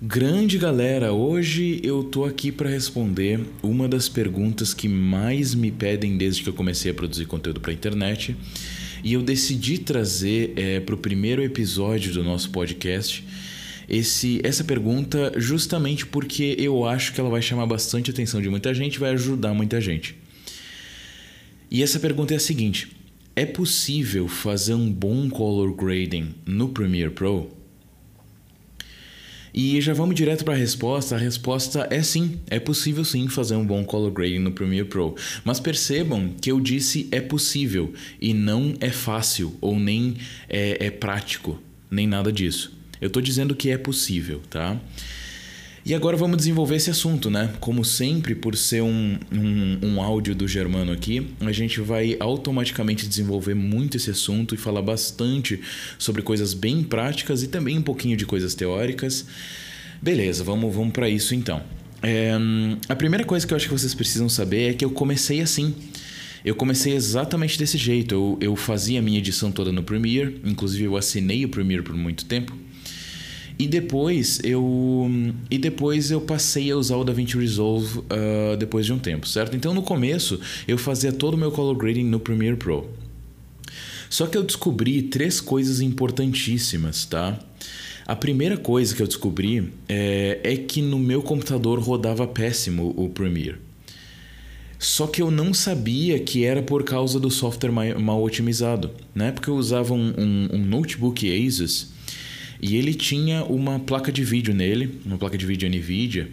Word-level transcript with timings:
Grande 0.00 0.58
galera, 0.58 1.12
hoje 1.12 1.80
eu 1.82 2.04
tô 2.04 2.24
aqui 2.24 2.52
para 2.52 2.70
responder 2.70 3.40
uma 3.60 3.88
das 3.88 4.08
perguntas 4.08 4.72
que 4.72 4.86
mais 4.86 5.56
me 5.56 5.72
pedem 5.72 6.16
desde 6.16 6.40
que 6.40 6.48
eu 6.48 6.54
comecei 6.54 6.92
a 6.92 6.94
produzir 6.94 7.26
conteúdo 7.26 7.58
para 7.58 7.72
internet. 7.72 8.36
E 9.02 9.14
eu 9.14 9.22
decidi 9.22 9.76
trazer 9.76 10.52
é, 10.54 10.78
para 10.78 10.94
o 10.94 10.98
primeiro 10.98 11.42
episódio 11.42 12.12
do 12.12 12.22
nosso 12.22 12.48
podcast 12.50 13.24
esse, 13.88 14.40
essa 14.44 14.62
pergunta 14.62 15.32
justamente 15.36 16.06
porque 16.06 16.54
eu 16.60 16.86
acho 16.86 17.12
que 17.12 17.20
ela 17.20 17.28
vai 17.28 17.42
chamar 17.42 17.66
bastante 17.66 18.12
atenção 18.12 18.40
de 18.40 18.48
muita 18.48 18.72
gente 18.72 19.00
vai 19.00 19.10
ajudar 19.10 19.52
muita 19.52 19.80
gente. 19.80 20.14
E 21.68 21.82
essa 21.82 21.98
pergunta 21.98 22.32
é 22.32 22.36
a 22.36 22.40
seguinte: 22.40 22.88
é 23.34 23.44
possível 23.44 24.28
fazer 24.28 24.74
um 24.74 24.92
bom 24.92 25.28
color 25.28 25.74
grading 25.74 26.36
no 26.46 26.68
Premiere 26.68 27.10
Pro? 27.10 27.57
E 29.60 29.80
já 29.80 29.92
vamos 29.92 30.14
direto 30.14 30.44
para 30.44 30.54
a 30.54 30.56
resposta. 30.56 31.16
A 31.16 31.18
resposta 31.18 31.88
é 31.90 32.00
sim, 32.00 32.38
é 32.48 32.60
possível 32.60 33.04
sim 33.04 33.26
fazer 33.26 33.56
um 33.56 33.66
bom 33.66 33.84
color 33.84 34.12
grading 34.12 34.38
no 34.38 34.52
Premiere 34.52 34.86
Pro. 34.86 35.16
Mas 35.44 35.58
percebam 35.58 36.32
que 36.40 36.52
eu 36.52 36.60
disse 36.60 37.08
é 37.10 37.20
possível 37.20 37.92
e 38.20 38.32
não 38.32 38.74
é 38.78 38.88
fácil 38.88 39.56
ou 39.60 39.76
nem 39.76 40.16
é, 40.48 40.86
é 40.86 40.90
prático, 40.92 41.60
nem 41.90 42.06
nada 42.06 42.30
disso. 42.30 42.72
Eu 43.00 43.08
estou 43.08 43.20
dizendo 43.20 43.52
que 43.52 43.68
é 43.68 43.76
possível, 43.76 44.40
tá? 44.48 44.80
E 45.84 45.94
agora 45.94 46.16
vamos 46.16 46.36
desenvolver 46.36 46.76
esse 46.76 46.90
assunto, 46.90 47.30
né? 47.30 47.50
Como 47.60 47.84
sempre, 47.84 48.34
por 48.34 48.56
ser 48.56 48.82
um, 48.82 49.18
um, 49.32 49.78
um, 49.82 50.02
áudio 50.02 50.34
do 50.34 50.46
Germano 50.46 50.92
aqui, 50.92 51.28
a 51.40 51.52
gente 51.52 51.80
vai 51.80 52.16
automaticamente 52.20 53.06
desenvolver 53.06 53.54
muito 53.54 53.96
esse 53.96 54.10
assunto 54.10 54.54
e 54.54 54.58
falar 54.58 54.82
bastante 54.82 55.60
sobre 55.98 56.20
coisas 56.20 56.52
bem 56.52 56.82
práticas 56.82 57.42
e 57.42 57.48
também 57.48 57.78
um 57.78 57.82
pouquinho 57.82 58.16
de 58.16 58.26
coisas 58.26 58.54
teóricas. 58.54 59.26
Beleza, 60.02 60.44
vamos, 60.44 60.74
vamos 60.74 60.92
para 60.92 61.08
isso 61.08 61.34
então. 61.34 61.62
É, 62.02 62.32
a 62.88 62.94
primeira 62.94 63.24
coisa 63.24 63.46
que 63.46 63.52
eu 63.52 63.56
acho 63.56 63.66
que 63.66 63.72
vocês 63.72 63.94
precisam 63.94 64.28
saber 64.28 64.70
é 64.70 64.74
que 64.74 64.84
eu 64.84 64.90
comecei 64.90 65.40
assim. 65.40 65.74
Eu 66.44 66.54
comecei 66.54 66.94
exatamente 66.94 67.58
desse 67.58 67.76
jeito. 67.76 68.14
Eu, 68.14 68.38
eu 68.40 68.56
fazia 68.56 68.98
a 69.00 69.02
minha 69.02 69.18
edição 69.18 69.50
toda 69.50 69.72
no 69.72 69.82
Premiere, 69.82 70.40
inclusive 70.44 70.84
eu 70.84 70.96
assinei 70.96 71.44
o 71.44 71.48
Premiere 71.48 71.82
por 71.82 71.96
muito 71.96 72.24
tempo. 72.24 72.56
E 73.58 73.66
depois 73.66 74.38
eu 74.44 75.10
e 75.50 75.58
depois 75.58 76.12
eu 76.12 76.20
passei 76.20 76.70
a 76.70 76.76
usar 76.76 76.96
o 76.96 77.02
DaVinci 77.02 77.36
Resolve 77.36 77.98
uh, 77.98 78.56
depois 78.56 78.86
de 78.86 78.92
um 78.92 78.98
tempo, 78.98 79.26
certo? 79.26 79.56
Então 79.56 79.74
no 79.74 79.82
começo 79.82 80.38
eu 80.68 80.78
fazia 80.78 81.12
todo 81.12 81.34
o 81.34 81.36
meu 81.36 81.50
color 81.50 81.76
grading 81.76 82.04
no 82.04 82.20
Premiere 82.20 82.56
Pro. 82.56 82.88
Só 84.08 84.26
que 84.26 84.38
eu 84.38 84.44
descobri 84.44 85.02
três 85.02 85.40
coisas 85.40 85.80
importantíssimas, 85.80 87.04
tá? 87.04 87.38
A 88.06 88.14
primeira 88.14 88.56
coisa 88.56 88.94
que 88.94 89.02
eu 89.02 89.06
descobri 89.06 89.70
é, 89.88 90.40
é 90.42 90.56
que 90.56 90.80
no 90.80 90.98
meu 90.98 91.20
computador 91.20 91.80
rodava 91.80 92.26
péssimo 92.26 92.94
o 92.96 93.08
Premiere. 93.08 93.56
Só 94.78 95.08
que 95.08 95.20
eu 95.20 95.30
não 95.30 95.52
sabia 95.52 96.20
que 96.20 96.44
era 96.44 96.62
por 96.62 96.84
causa 96.84 97.18
do 97.18 97.30
software 97.30 97.72
mal 97.72 98.22
otimizado. 98.22 98.92
Na 99.12 99.26
época 99.26 99.50
eu 99.50 99.56
usava 99.56 99.92
um, 99.92 100.14
um, 100.16 100.48
um 100.52 100.64
notebook 100.64 101.28
Asus 101.46 101.97
e 102.60 102.76
ele 102.76 102.94
tinha 102.94 103.44
uma 103.44 103.78
placa 103.78 104.10
de 104.10 104.24
vídeo 104.24 104.54
nele, 104.54 105.00
uma 105.04 105.18
placa 105.18 105.38
de 105.38 105.46
vídeo 105.46 105.68
NVIDIA. 105.68 106.28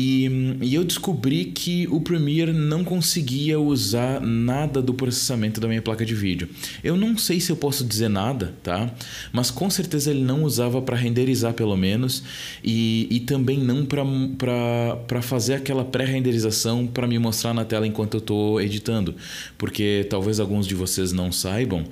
E, 0.00 0.56
e, 0.62 0.74
eu 0.76 0.84
descobri 0.84 1.46
que 1.46 1.88
o 1.90 2.00
Premiere 2.00 2.52
não 2.52 2.84
conseguia 2.84 3.58
usar 3.58 4.20
nada 4.20 4.80
do 4.80 4.94
processamento 4.94 5.60
da 5.60 5.66
minha 5.66 5.82
placa 5.82 6.06
de 6.06 6.14
vídeo. 6.14 6.48
Eu 6.84 6.96
não 6.96 7.18
sei 7.18 7.40
se 7.40 7.50
eu 7.50 7.56
posso 7.56 7.84
dizer 7.84 8.08
nada, 8.08 8.54
tá? 8.62 8.94
Mas 9.32 9.50
com 9.50 9.68
certeza 9.68 10.12
ele 10.12 10.22
não 10.22 10.44
usava 10.44 10.80
para 10.80 10.94
renderizar, 10.94 11.52
pelo 11.52 11.76
menos, 11.76 12.22
e, 12.62 13.08
e 13.10 13.18
também 13.18 13.58
não 13.58 13.84
para 13.84 15.20
fazer 15.20 15.54
aquela 15.54 15.84
pré-renderização 15.84 16.86
para 16.86 17.08
me 17.08 17.18
mostrar 17.18 17.52
na 17.52 17.64
tela 17.64 17.84
enquanto 17.84 18.14
eu 18.14 18.20
estou 18.20 18.60
editando. 18.60 19.16
Porque 19.56 20.06
talvez 20.08 20.38
alguns 20.38 20.66
de 20.66 20.76
vocês 20.76 21.12
não 21.12 21.32
saibam. 21.32 21.84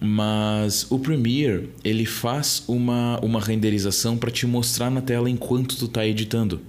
Mas 0.00 0.86
o 0.90 0.98
Premiere, 0.98 1.68
ele 1.84 2.06
faz 2.06 2.64
uma, 2.66 3.20
uma 3.20 3.38
renderização 3.38 4.16
para 4.16 4.30
te 4.30 4.46
mostrar 4.46 4.90
na 4.90 5.02
tela 5.02 5.28
enquanto 5.28 5.76
tu 5.76 5.84
está 5.84 6.06
editando. 6.06 6.60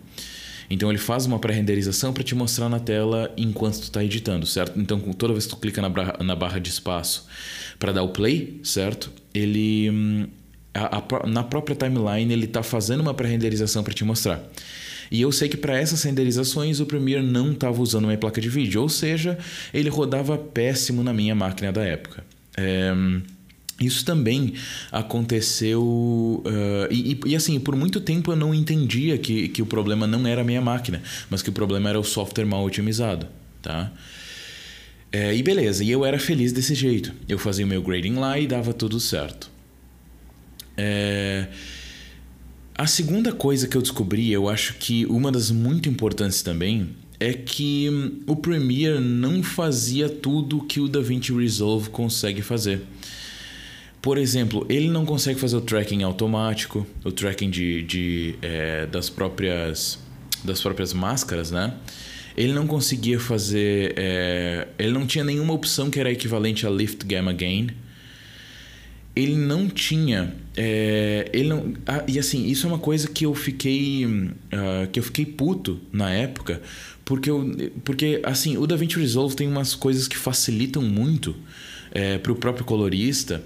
Então 0.70 0.90
ele 0.90 0.98
faz 0.98 1.26
uma 1.26 1.40
pré-renderização 1.40 2.14
para 2.14 2.24
te 2.24 2.34
mostrar 2.36 2.70
na 2.70 2.80
tela 2.80 3.32
enquanto 3.36 3.76
tu 3.80 3.84
está 3.84 4.04
editando, 4.04 4.46
certo? 4.46 4.80
Então 4.80 5.00
toda 5.00 5.34
vez 5.34 5.46
que 5.46 5.52
tu 5.52 5.58
clica 5.58 5.82
na 5.82 5.90
barra, 5.90 6.18
na 6.24 6.36
barra 6.36 6.60
de 6.60 6.70
espaço 6.70 7.26
para 7.78 7.92
dar 7.92 8.04
o 8.04 8.10
play, 8.10 8.60
certo? 8.64 9.12
Ele 9.34 9.90
hum, 9.90 10.28
a, 10.74 10.98
a, 10.98 11.28
na 11.28 11.44
própria 11.44 11.76
timeline 11.76 12.32
ele 12.32 12.46
está 12.46 12.64
fazendo 12.64 13.02
uma 13.02 13.14
pré-renderização 13.14 13.84
para 13.84 13.94
te 13.94 14.06
mostrar. 14.06 14.42
E 15.12 15.22
eu 15.22 15.32
sei 15.32 15.50
que 15.50 15.58
para 15.58 15.78
essas 15.78 16.02
renderizações 16.04 16.80
o 16.80 16.86
Premiere 16.86 17.26
não 17.26 17.52
estava 17.52 17.82
usando 17.82 18.06
minha 18.06 18.18
placa 18.18 18.40
de 18.40 18.48
vídeo, 18.48 18.82
ou 18.82 18.88
seja, 18.88 19.38
ele 19.74 19.90
rodava 19.90 20.38
péssimo 20.38 21.04
na 21.04 21.12
minha 21.12 21.36
máquina 21.36 21.72
da 21.72 21.84
época. 21.84 22.24
É, 22.58 22.94
isso 23.80 24.06
também 24.06 24.54
aconteceu. 24.92 25.82
Uh, 25.84 26.92
e, 26.92 27.20
e, 27.26 27.36
assim, 27.36 27.60
por 27.60 27.76
muito 27.76 28.00
tempo 28.00 28.32
eu 28.32 28.36
não 28.36 28.54
entendia 28.54 29.18
que, 29.18 29.48
que 29.50 29.62
o 29.62 29.66
problema 29.66 30.06
não 30.06 30.26
era 30.28 30.42
a 30.42 30.44
minha 30.44 30.62
máquina, 30.62 31.02
mas 31.30 31.42
que 31.42 31.50
o 31.50 31.54
problema 31.54 31.90
era 31.90 32.00
o 32.00 32.04
software 32.04 32.46
mal 32.46 32.64
otimizado. 32.64 33.28
Tá? 33.62 33.92
É, 35.12 35.36
e 35.36 35.44
beleza, 35.44 35.84
e 35.84 35.92
eu 35.92 36.06
era 36.06 36.18
feliz 36.20 36.54
desse 36.54 36.74
jeito. 36.76 37.12
Eu 37.28 37.38
fazia 37.38 37.66
o 37.66 37.68
meu 37.68 37.82
grading 37.82 38.16
lá 38.16 38.40
e 38.40 38.48
dava 38.48 38.74
tudo 38.74 39.00
certo. 39.00 39.50
É, 40.78 41.48
a 42.76 42.88
segunda 42.88 43.34
coisa 43.34 43.68
que 43.68 43.76
eu 43.76 43.82
descobri, 43.82 44.32
eu 44.32 44.48
acho 44.48 44.76
que 44.76 45.06
uma 45.08 45.32
das 45.32 45.52
muito 45.52 45.90
importantes 45.90 46.42
também, 46.42 46.90
é 47.22 47.34
que 47.34 47.88
hum, 47.88 48.20
o 48.26 48.36
Premiere 48.36 49.00
não 49.00 49.44
fazia 49.44 50.10
tudo 50.10 50.64
que 50.64 50.80
o 50.80 50.88
DaVinci 50.88 51.32
Resolve 51.32 51.92
consegue 51.92 52.42
fazer. 52.42 52.82
Por 54.02 54.18
exemplo, 54.18 54.66
ele 54.68 54.90
não 54.90 55.06
consegue 55.06 55.40
fazer 55.40 55.56
o 55.56 55.62
tracking 55.62 56.02
automático, 56.02 56.88
o 57.06 57.12
tracking 57.12 57.52
de, 57.52 57.84
de 57.84 58.36
é, 58.42 58.88
das 58.88 59.08
próprias 59.08 60.00
das 60.44 60.60
próprias 60.60 60.92
máscaras, 60.92 61.52
né? 61.52 61.76
Ele 62.36 62.54
não 62.54 62.66
conseguia 62.66 63.20
fazer, 63.20 63.94
é, 63.96 64.68
ele 64.80 64.92
não 64.92 65.06
tinha 65.06 65.24
nenhuma 65.24 65.54
opção 65.54 65.92
que 65.92 66.00
era 66.00 66.12
equivalente 66.12 66.66
a 66.66 66.70
lift 66.72 67.06
gamma 67.06 67.32
gain 67.32 67.70
ele 69.16 69.36
não 69.36 69.68
tinha 69.68 70.34
é, 70.56 71.30
ele 71.34 71.50
não 71.50 71.74
ah, 71.86 72.04
e 72.08 72.18
assim 72.18 72.46
isso 72.46 72.66
é 72.66 72.70
uma 72.70 72.80
coisa 72.80 73.08
que 73.08 73.26
eu 73.26 73.36
fiquei 73.36 74.06
uh, 74.06 74.88
que 74.92 75.00
eu 75.00 75.04
fiquei 75.04 75.26
puto 75.26 75.82
na 75.92 76.10
época 76.10 76.62
porque 77.12 77.30
eu, 77.30 77.72
porque 77.84 78.22
assim 78.24 78.56
o 78.56 78.66
DaVinci 78.66 78.98
Resolve 78.98 79.36
tem 79.36 79.46
umas 79.46 79.76
coisas 79.76 80.08
que 80.08 80.16
facilitam 80.18 80.82
muito 80.82 81.36
é, 81.92 82.18
para 82.18 82.32
o 82.32 82.36
próprio 82.36 82.64
colorista 82.64 83.44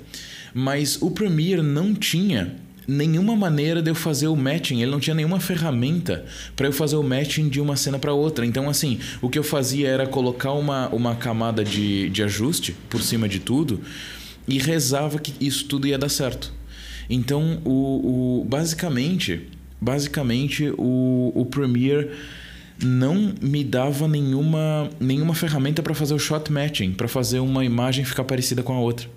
mas 0.54 1.02
o 1.02 1.10
Premiere 1.10 1.64
não 1.64 1.96
tinha 1.96 2.58
nenhuma 2.88 3.36
maneira 3.36 3.82
de 3.82 3.90
eu 3.90 3.96
fazer 3.96 4.28
o 4.28 4.36
matching, 4.36 4.84
ele 4.84 4.92
não 4.92 5.00
tinha 5.00 5.16
nenhuma 5.16 5.40
ferramenta 5.40 6.26
para 6.56 6.68
eu 6.68 6.72
fazer 6.72 6.96
o 6.96 7.02
matching 7.02 7.50
de 7.50 7.60
uma 7.60 7.76
cena 7.76 7.98
para 7.98 8.14
outra. 8.14 8.46
Então, 8.46 8.70
assim, 8.70 9.00
o 9.20 9.30
que 9.30 9.40
eu 9.40 9.44
fazia 9.44 9.90
era 9.90 10.06
colocar 10.06 10.54
uma, 10.54 10.88
uma 10.90 11.16
camada 11.16 11.64
de, 11.64 12.08
de 12.12 12.22
ajuste 12.22 12.74
por 12.88 13.02
cima 13.02 13.28
de 13.28 13.40
tudo 13.40 13.82
e 14.48 14.60
rezava 14.60 15.18
que 15.18 15.34
isso 15.44 15.66
tudo 15.66 15.88
ia 15.88 15.98
dar 15.98 16.10
certo. 16.10 16.54
Então, 17.10 17.60
o, 17.66 18.42
o 18.42 18.46
basicamente, 18.46 19.50
basicamente 19.82 20.72
o, 20.78 21.34
o 21.34 21.46
Premiere 21.48 22.12
não 22.84 23.34
me 23.42 23.64
dava 23.64 24.08
nenhuma, 24.08 24.90
nenhuma 25.00 25.34
ferramenta 25.34 25.82
para 25.82 25.94
fazer 25.94 26.14
o 26.14 26.20
shot 26.20 26.52
matching, 26.52 26.92
para 26.92 27.08
fazer 27.08 27.40
uma 27.40 27.64
imagem 27.64 28.04
ficar 28.04 28.24
parecida 28.24 28.62
com 28.64 28.74
a 28.74 28.80
outra. 28.80 29.08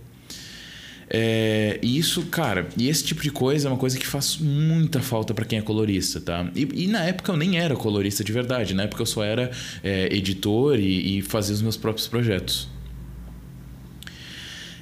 É, 1.10 1.78
e 1.82 1.98
isso, 1.98 2.26
cara, 2.26 2.68
e 2.76 2.88
esse 2.88 3.02
tipo 3.02 3.22
de 3.22 3.30
coisa 3.30 3.68
é 3.68 3.70
uma 3.70 3.78
coisa 3.78 3.98
que 3.98 4.06
faz 4.06 4.36
muita 4.36 5.00
falta 5.00 5.32
para 5.32 5.44
quem 5.44 5.58
é 5.58 5.62
colorista, 5.62 6.20
tá? 6.20 6.50
E, 6.54 6.68
e, 6.84 6.86
na 6.86 7.02
época 7.02 7.32
eu 7.32 7.36
nem 7.36 7.58
era 7.58 7.74
colorista 7.74 8.22
de 8.22 8.30
verdade, 8.30 8.74
na 8.74 8.82
época 8.82 9.02
eu 9.02 9.06
só 9.06 9.24
era 9.24 9.50
é, 9.82 10.14
editor 10.14 10.78
e, 10.78 11.18
e 11.18 11.22
fazia 11.22 11.54
os 11.54 11.62
meus 11.62 11.78
próprios 11.78 12.06
projetos. 12.06 12.68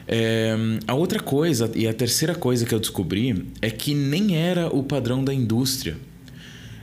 É, 0.08 0.54
a 0.86 0.94
outra 0.94 1.20
coisa, 1.20 1.70
e 1.74 1.86
a 1.86 1.94
terceira 1.94 2.34
coisa 2.34 2.66
que 2.66 2.74
eu 2.74 2.80
descobri, 2.80 3.46
é 3.62 3.70
que 3.70 3.94
nem 3.94 4.36
era 4.36 4.68
o 4.68 4.82
padrão 4.82 5.24
da 5.24 5.32
indústria. 5.32 5.96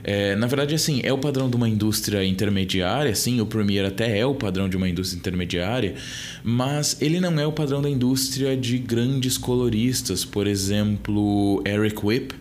É, 0.06 0.36
na 0.36 0.46
verdade, 0.46 0.74
assim, 0.74 1.00
é 1.02 1.10
o 1.12 1.16
padrão 1.16 1.48
de 1.48 1.56
uma 1.56 1.66
indústria 1.66 2.22
intermediária, 2.22 3.14
sim, 3.14 3.40
o 3.40 3.46
Premiere 3.46 3.88
até 3.88 4.18
é 4.18 4.26
o 4.26 4.34
padrão 4.34 4.68
de 4.68 4.76
uma 4.76 4.86
indústria 4.86 5.18
intermediária, 5.18 5.94
mas 6.42 7.00
ele 7.00 7.18
não 7.20 7.40
é 7.40 7.46
o 7.46 7.52
padrão 7.52 7.80
da 7.80 7.88
indústria 7.88 8.54
de 8.54 8.76
grandes 8.76 9.38
coloristas, 9.38 10.22
por 10.22 10.46
exemplo, 10.46 11.62
Eric 11.66 12.04
Whip, 12.04 12.34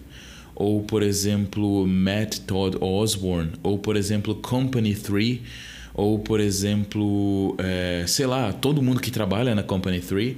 ou 0.54 0.84
por 0.84 1.02
exemplo, 1.02 1.88
Matt 1.88 2.40
Todd 2.40 2.78
Osborne, 2.82 3.54
ou 3.64 3.80
por 3.80 3.96
exemplo, 3.96 4.36
Company 4.36 4.94
3, 4.94 5.40
ou 5.94 6.20
por 6.20 6.42
exemplo, 6.42 7.56
é, 7.58 8.04
sei 8.06 8.26
lá, 8.26 8.52
todo 8.52 8.82
mundo 8.82 9.00
que 9.00 9.10
trabalha 9.10 9.56
na 9.56 9.64
Company 9.64 10.02
3 10.02 10.36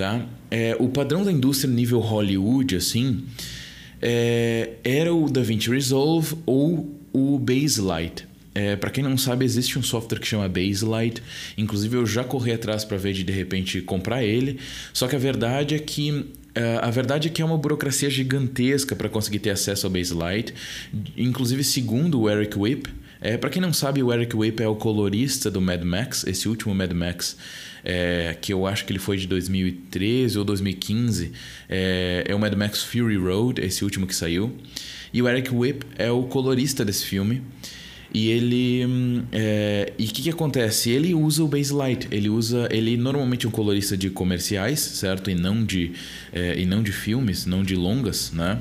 tá? 0.00 0.24
É, 0.50 0.74
o 0.80 0.88
padrão 0.88 1.22
da 1.22 1.30
indústria 1.30 1.70
nível 1.70 2.00
Hollywood, 2.00 2.74
assim, 2.74 3.22
é, 4.00 4.72
era 4.82 5.14
o 5.14 5.28
DaVinci 5.28 5.70
Resolve 5.70 6.36
ou 6.46 6.94
o 7.12 7.38
Baselight. 7.38 8.28
É, 8.54 8.74
para 8.76 8.90
quem 8.90 9.04
não 9.04 9.16
sabe, 9.16 9.44
existe 9.44 9.78
um 9.78 9.82
software 9.82 10.18
que 10.18 10.26
chama 10.26 10.48
Baselight. 10.48 11.22
Inclusive, 11.56 11.96
eu 11.96 12.06
já 12.06 12.24
corri 12.24 12.52
atrás 12.52 12.84
para 12.84 12.96
ver 12.96 13.12
de 13.12 13.22
de 13.22 13.32
repente 13.32 13.80
comprar 13.80 14.24
ele. 14.24 14.58
Só 14.92 15.06
que 15.06 15.14
a 15.14 15.18
verdade 15.18 15.74
é 15.74 15.78
que 15.78 16.26
é, 16.54 16.78
a 16.82 16.90
verdade 16.90 17.28
é 17.28 17.30
que 17.30 17.40
é 17.40 17.44
uma 17.44 17.56
burocracia 17.56 18.10
gigantesca 18.10 18.96
para 18.96 19.08
conseguir 19.08 19.38
ter 19.38 19.50
acesso 19.50 19.86
ao 19.86 19.92
Baselight. 19.92 20.52
Inclusive, 21.16 21.62
segundo 21.62 22.20
o 22.20 22.30
Eric 22.30 22.58
Whip, 22.58 22.90
é, 23.20 23.36
para 23.36 23.50
quem 23.50 23.60
não 23.60 23.72
sabe, 23.72 24.02
o 24.02 24.12
Eric 24.12 24.34
Whip 24.34 24.62
é 24.62 24.68
o 24.68 24.74
colorista 24.74 25.50
do 25.50 25.60
Mad 25.60 25.82
Max, 25.82 26.24
esse 26.26 26.48
último 26.48 26.74
Mad 26.74 26.92
Max, 26.92 27.36
é, 27.84 28.36
que 28.40 28.52
eu 28.52 28.66
acho 28.66 28.84
que 28.84 28.92
ele 28.92 28.98
foi 28.98 29.16
de 29.16 29.26
2013 29.26 30.38
ou 30.38 30.44
2015. 30.44 31.32
É, 31.68 32.24
é 32.26 32.34
o 32.34 32.38
Mad 32.38 32.54
Max 32.54 32.82
Fury 32.82 33.16
Road, 33.16 33.60
esse 33.60 33.84
último 33.84 34.06
que 34.06 34.14
saiu. 34.14 34.56
E 35.12 35.20
o 35.20 35.28
Eric 35.28 35.52
Whip 35.52 35.84
é 35.98 36.10
o 36.10 36.22
colorista 36.24 36.84
desse 36.84 37.04
filme. 37.04 37.42
E 38.12 38.28
ele. 38.28 38.84
Hum, 38.86 39.22
é, 39.30 39.92
e 39.98 40.04
o 40.04 40.08
que, 40.08 40.22
que 40.22 40.30
acontece? 40.30 40.90
Ele 40.90 41.14
usa 41.14 41.44
o 41.44 41.48
Baselight. 41.48 42.08
Ele 42.10 42.28
usa. 42.28 42.68
Ele 42.70 42.96
normalmente 42.96 43.46
é 43.46 43.48
um 43.48 43.52
colorista 43.52 43.96
de 43.96 44.10
comerciais, 44.10 44.80
certo? 44.80 45.30
E 45.30 45.34
não 45.34 45.64
de, 45.64 45.92
é, 46.32 46.58
e 46.58 46.66
não 46.66 46.82
de 46.82 46.90
filmes, 46.90 47.46
não 47.46 47.62
de 47.62 47.76
longas, 47.76 48.32
né? 48.32 48.60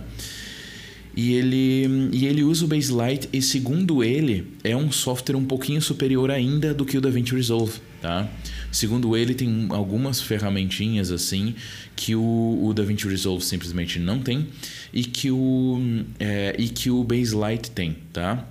E 1.22 1.34
ele, 1.34 2.10
e 2.14 2.26
ele 2.28 2.46
usa 2.46 2.64
o 2.64 2.68
Baselight 2.70 3.28
e, 3.34 3.42
segundo 3.42 4.02
ele, 4.02 4.54
é 4.64 4.74
um 4.74 4.90
software 4.90 5.36
um 5.36 5.44
pouquinho 5.44 5.82
superior 5.82 6.32
ainda 6.32 6.74
do 6.74 6.86
que 6.86 6.98
o 6.98 7.02
DaVinci 7.02 7.36
Resolve, 7.36 7.74
tá? 8.02 8.30
Segundo 8.72 9.18
ele, 9.18 9.34
tem 9.34 9.68
algumas 9.70 10.22
ferramentinhas 10.22 11.12
assim 11.12 11.56
que 11.94 12.16
o, 12.16 12.62
o 12.64 12.74
DaVinci 12.74 13.06
Resolve 13.06 13.44
simplesmente 13.44 14.00
não 14.00 14.20
tem 14.20 14.48
e 14.94 15.04
que 15.04 15.30
o, 15.30 15.82
é, 16.22 16.56
e 16.58 16.70
que 16.70 16.90
o 16.90 17.04
Baselight 17.04 17.70
tem, 17.72 17.98
tá? 18.14 18.48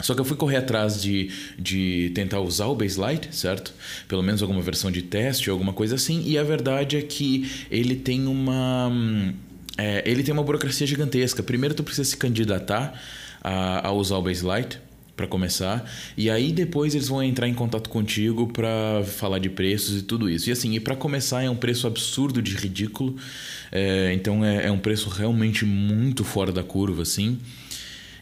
Só 0.00 0.14
que 0.14 0.20
eu 0.20 0.24
fui 0.24 0.36
correr 0.36 0.58
atrás 0.58 1.02
de, 1.02 1.30
de 1.58 2.12
tentar 2.14 2.38
usar 2.38 2.66
o 2.66 2.76
Baselight, 2.76 3.34
certo? 3.34 3.74
Pelo 4.06 4.22
menos 4.22 4.40
alguma 4.40 4.62
versão 4.62 4.88
de 4.88 5.02
teste 5.02 5.50
alguma 5.50 5.72
coisa 5.72 5.96
assim. 5.96 6.22
E 6.24 6.38
a 6.38 6.44
verdade 6.44 6.96
é 6.96 7.02
que 7.02 7.50
ele 7.72 7.96
tem 7.96 8.28
uma. 8.28 8.88
É, 9.76 10.02
ele 10.06 10.22
tem 10.22 10.32
uma 10.32 10.42
burocracia 10.42 10.86
gigantesca. 10.86 11.42
Primeiro, 11.42 11.74
tu 11.74 11.82
precisa 11.82 12.08
se 12.08 12.16
candidatar 12.16 13.00
a, 13.42 13.88
a 13.88 13.92
usar 13.92 14.16
o 14.16 14.22
Baselight 14.22 14.78
para 15.16 15.26
começar. 15.26 15.88
E 16.16 16.28
aí 16.28 16.52
depois 16.52 16.94
eles 16.94 17.08
vão 17.08 17.22
entrar 17.22 17.48
em 17.48 17.54
contato 17.54 17.88
contigo 17.88 18.48
para 18.48 19.02
falar 19.04 19.38
de 19.38 19.48
preços 19.48 20.00
e 20.00 20.02
tudo 20.02 20.28
isso. 20.28 20.48
E 20.48 20.52
assim 20.52 20.74
e 20.74 20.80
para 20.80 20.96
começar 20.96 21.42
é 21.42 21.50
um 21.50 21.56
preço 21.56 21.86
absurdo 21.86 22.42
de 22.42 22.54
ridículo. 22.54 23.16
É, 23.70 24.12
então 24.12 24.44
é, 24.44 24.66
é 24.66 24.70
um 24.70 24.78
preço 24.78 25.08
realmente 25.08 25.64
muito 25.64 26.24
fora 26.24 26.52
da 26.52 26.62
curva 26.62 27.02
assim 27.02 27.38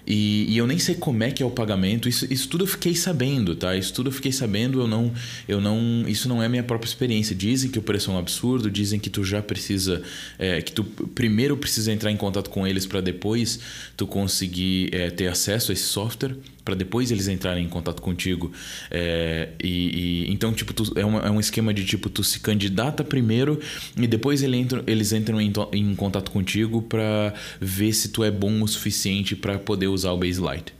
e, 0.06 0.46
e, 0.49 0.58
eu 0.58 0.66
nem 0.66 0.78
sei 0.78 0.94
como 0.94 1.22
é 1.22 1.31
que 1.31 1.43
é 1.43 1.46
o 1.46 1.50
pagamento. 1.50 2.08
Isso, 2.08 2.26
isso 2.32 2.49
tudo 2.49 2.64
eu 2.64 2.69
fiquei 2.69 2.94
sabendo, 2.94 3.54
tá? 3.54 3.76
Isso 3.76 3.93
tudo 3.93 4.08
eu 4.08 4.12
fiquei 4.12 4.32
sabendo. 4.32 4.81
Eu 4.81 4.88
não, 4.88 5.12
eu 5.46 5.60
não, 5.60 6.04
isso 6.08 6.28
não 6.28 6.43
é 6.43 6.49
minha 6.49 6.62
própria 6.62 6.88
experiência. 6.88 7.34
Dizem 7.37 7.70
que 7.70 7.78
o 7.78 7.82
preço 7.82 8.10
é 8.10 8.14
um 8.14 8.19
absurdo. 8.19 8.70
Dizem 8.70 8.99
que 8.99 9.08
tu 9.08 9.25
já 9.25 9.40
precisa, 9.40 10.02
é, 10.38 10.60
que 10.60 10.72
tu 10.72 10.84
primeiro 10.84 11.56
precisa 11.56 11.93
entrar 11.93 12.10
em 12.10 12.16
contato 12.16 12.50
com 12.50 12.66
eles 12.66 12.84
para 12.84 13.00
depois 13.00 13.60
tu 13.96 14.06
conseguir 14.06 14.90
é, 14.93 15.10
ter 15.10 15.28
acesso 15.28 15.70
a 15.70 15.75
esse 15.75 15.84
software 15.84 16.37
para 16.64 16.75
depois 16.75 17.10
eles 17.10 17.28
entrarem 17.28 17.64
em 17.64 17.69
contato 17.69 18.00
contigo. 18.00 18.52
É, 18.90 19.48
e, 19.62 20.26
e, 20.26 20.32
então, 20.32 20.52
tipo, 20.52 20.72
tu, 20.72 20.93
é, 20.96 21.05
uma, 21.05 21.20
é 21.20 21.31
um 21.31 21.40
esquema 21.40 21.75
de 21.75 21.84
tipo, 21.84 22.08
tu 22.08 22.22
se 22.22 22.40
candidata 22.40 23.02
primeiro 23.02 23.58
e 23.96 24.06
depois 24.06 24.43
ele 24.43 24.56
entra, 24.56 24.82
eles 24.87 25.12
entram 25.12 25.40
em, 25.40 25.52
em 25.72 25.94
contato 25.94 26.31
contigo 26.31 26.82
para 26.82 27.34
ver 27.60 27.93
se 27.93 28.08
tu 28.08 28.22
é 28.22 28.31
bom 28.31 28.62
o 28.62 28.69
suficiente 28.69 29.34
para 29.34 29.58
poder 29.58 29.88
usar 29.93 30.12
o 30.12 30.19
Baselight. 30.19 30.73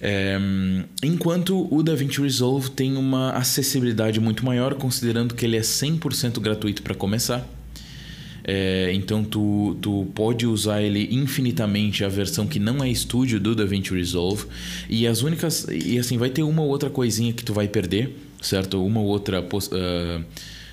É, 0.00 0.38
enquanto 1.02 1.68
o 1.72 1.82
DaVinci 1.82 2.22
Resolve 2.22 2.70
tem 2.70 2.96
uma 2.96 3.32
acessibilidade 3.32 4.18
muito 4.18 4.44
maior, 4.46 4.74
considerando 4.74 5.34
que 5.34 5.44
ele 5.44 5.56
é 5.56 5.60
100% 5.60 6.40
gratuito 6.40 6.82
para 6.82 6.94
começar. 6.94 7.46
É, 8.42 8.90
então 8.94 9.22
tu, 9.22 9.76
tu 9.82 10.06
pode 10.14 10.46
usar 10.46 10.82
ele 10.82 11.14
infinitamente 11.14 12.02
a 12.02 12.08
versão 12.08 12.46
que 12.46 12.58
não 12.58 12.82
é 12.82 12.88
estúdio 12.88 13.38
do 13.38 13.54
DaVinci 13.54 13.94
Resolve 13.94 14.46
e 14.88 15.06
as 15.06 15.22
únicas 15.22 15.66
e 15.70 15.98
assim 15.98 16.16
vai 16.16 16.30
ter 16.30 16.42
uma 16.42 16.62
ou 16.62 16.68
outra 16.68 16.88
coisinha 16.88 17.34
que 17.34 17.44
tu 17.44 17.52
vai 17.52 17.68
perder, 17.68 18.16
certo? 18.40 18.82
Uma 18.84 19.00
ou 19.00 19.06
outra 19.06 19.42
uh, 19.42 20.24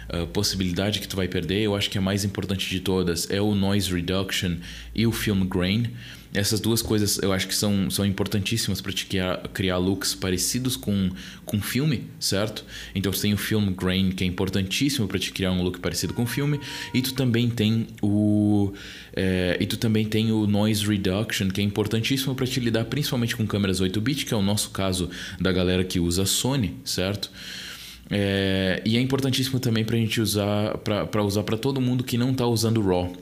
uh, 0.09 0.27
possibilidade 0.27 1.00
que 1.00 1.07
tu 1.07 1.15
vai 1.15 1.27
perder. 1.27 1.62
Eu 1.62 1.75
acho 1.75 1.89
que 1.89 1.98
a 1.98 2.01
mais 2.01 2.24
importante 2.24 2.69
de 2.69 2.80
todas 2.80 3.30
é 3.30 3.42
o 3.42 3.54
noise 3.56 3.92
reduction 3.94 4.57
e 4.94 5.06
o 5.06 5.12
film 5.12 5.45
grain. 5.45 5.92
Essas 6.33 6.59
duas 6.59 6.81
coisas 6.81 7.18
eu 7.19 7.31
acho 7.31 7.48
que 7.48 7.56
são, 7.56 7.89
são 7.89 8.06
importantíssimas 8.06 8.81
para 8.81 8.92
te 8.92 9.06
criar, 9.06 9.38
criar 9.54 9.77
looks 9.77 10.13
parecidos 10.13 10.75
com, 10.75 11.09
com 11.45 11.62
filme, 11.62 12.04
certo? 12.19 12.65
Então 12.94 13.12
você 13.12 13.24
tem 13.24 13.33
o 13.33 13.38
film 13.38 13.74
grain, 13.74 14.12
que 14.12 14.24
é 14.24 14.27
importantíssimo 14.27 15.07
para 15.07 15.18
te 15.18 15.31
criar 15.31 15.51
um 15.51 15.63
look 15.63 15.80
parecido 15.80 16.13
com 16.13 16.27
filme, 16.27 16.60
e 16.94 17.01
tu 17.01 17.13
também 17.13 17.50
tem 17.50 17.88
o 18.01 18.74
é, 19.13 19.57
e 19.60 19.65
tu 19.65 19.77
também 19.77 20.06
tem 20.06 20.31
o 20.31 20.45
noise 20.45 20.86
reduction, 20.86 21.50
que 21.50 21.62
é 21.62 21.63
importantíssimo 21.63 22.36
para 22.36 22.45
te 22.45 22.60
lidar 22.60 22.86
principalmente 22.86 23.36
com 23.36 23.48
câmeras 23.48 23.81
8-bit, 23.81 24.25
que 24.25 24.33
é 24.33 24.38
o 24.38 24.42
nosso 24.44 24.69
caso 24.69 25.10
da 25.39 25.51
galera 25.51 25.83
que 25.83 26.00
usa 26.00 26.25
Sony, 26.25 26.75
certo? 26.83 27.31
É, 28.09 28.81
e 28.86 28.98
é 28.98 29.01
importantíssimo 29.01 29.59
também 29.59 29.83
para 29.83 29.95
a 29.95 30.00
gente 30.00 30.21
usar 30.21 30.77
para 30.77 31.24
usar 31.24 31.44
para 31.44 31.57
todo 31.57 31.81
mundo 31.81 32.04
que 32.04 32.18
não 32.18 32.31
está 32.31 32.45
usando 32.45 32.81
RAW. 32.81 33.13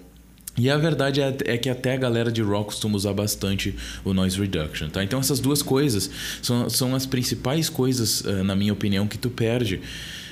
E 0.58 0.70
a 0.70 0.78
verdade 0.78 1.22
é, 1.22 1.36
é, 1.46 1.58
que 1.58 1.70
até 1.70 1.94
a 1.94 1.98
galera 1.98 2.32
de 2.32 2.42
rock 2.42 2.68
costuma 2.68 2.96
usar 2.96 3.14
bastante 3.14 3.76
o 4.06 4.14
noise 4.14 4.40
reduction, 4.40 4.88
tá? 4.88 5.04
Então 5.04 5.20
essas 5.20 5.40
duas 5.40 5.62
coisas 5.62 6.10
são, 6.42 6.70
são 6.70 6.96
as 6.96 7.06
principais 7.06 7.68
coisas, 7.68 8.22
uh, 8.22 8.44
na 8.44 8.56
minha 8.56 8.72
opinião, 8.72 9.06
que 9.06 9.18
tu 9.18 9.30
perde 9.30 9.82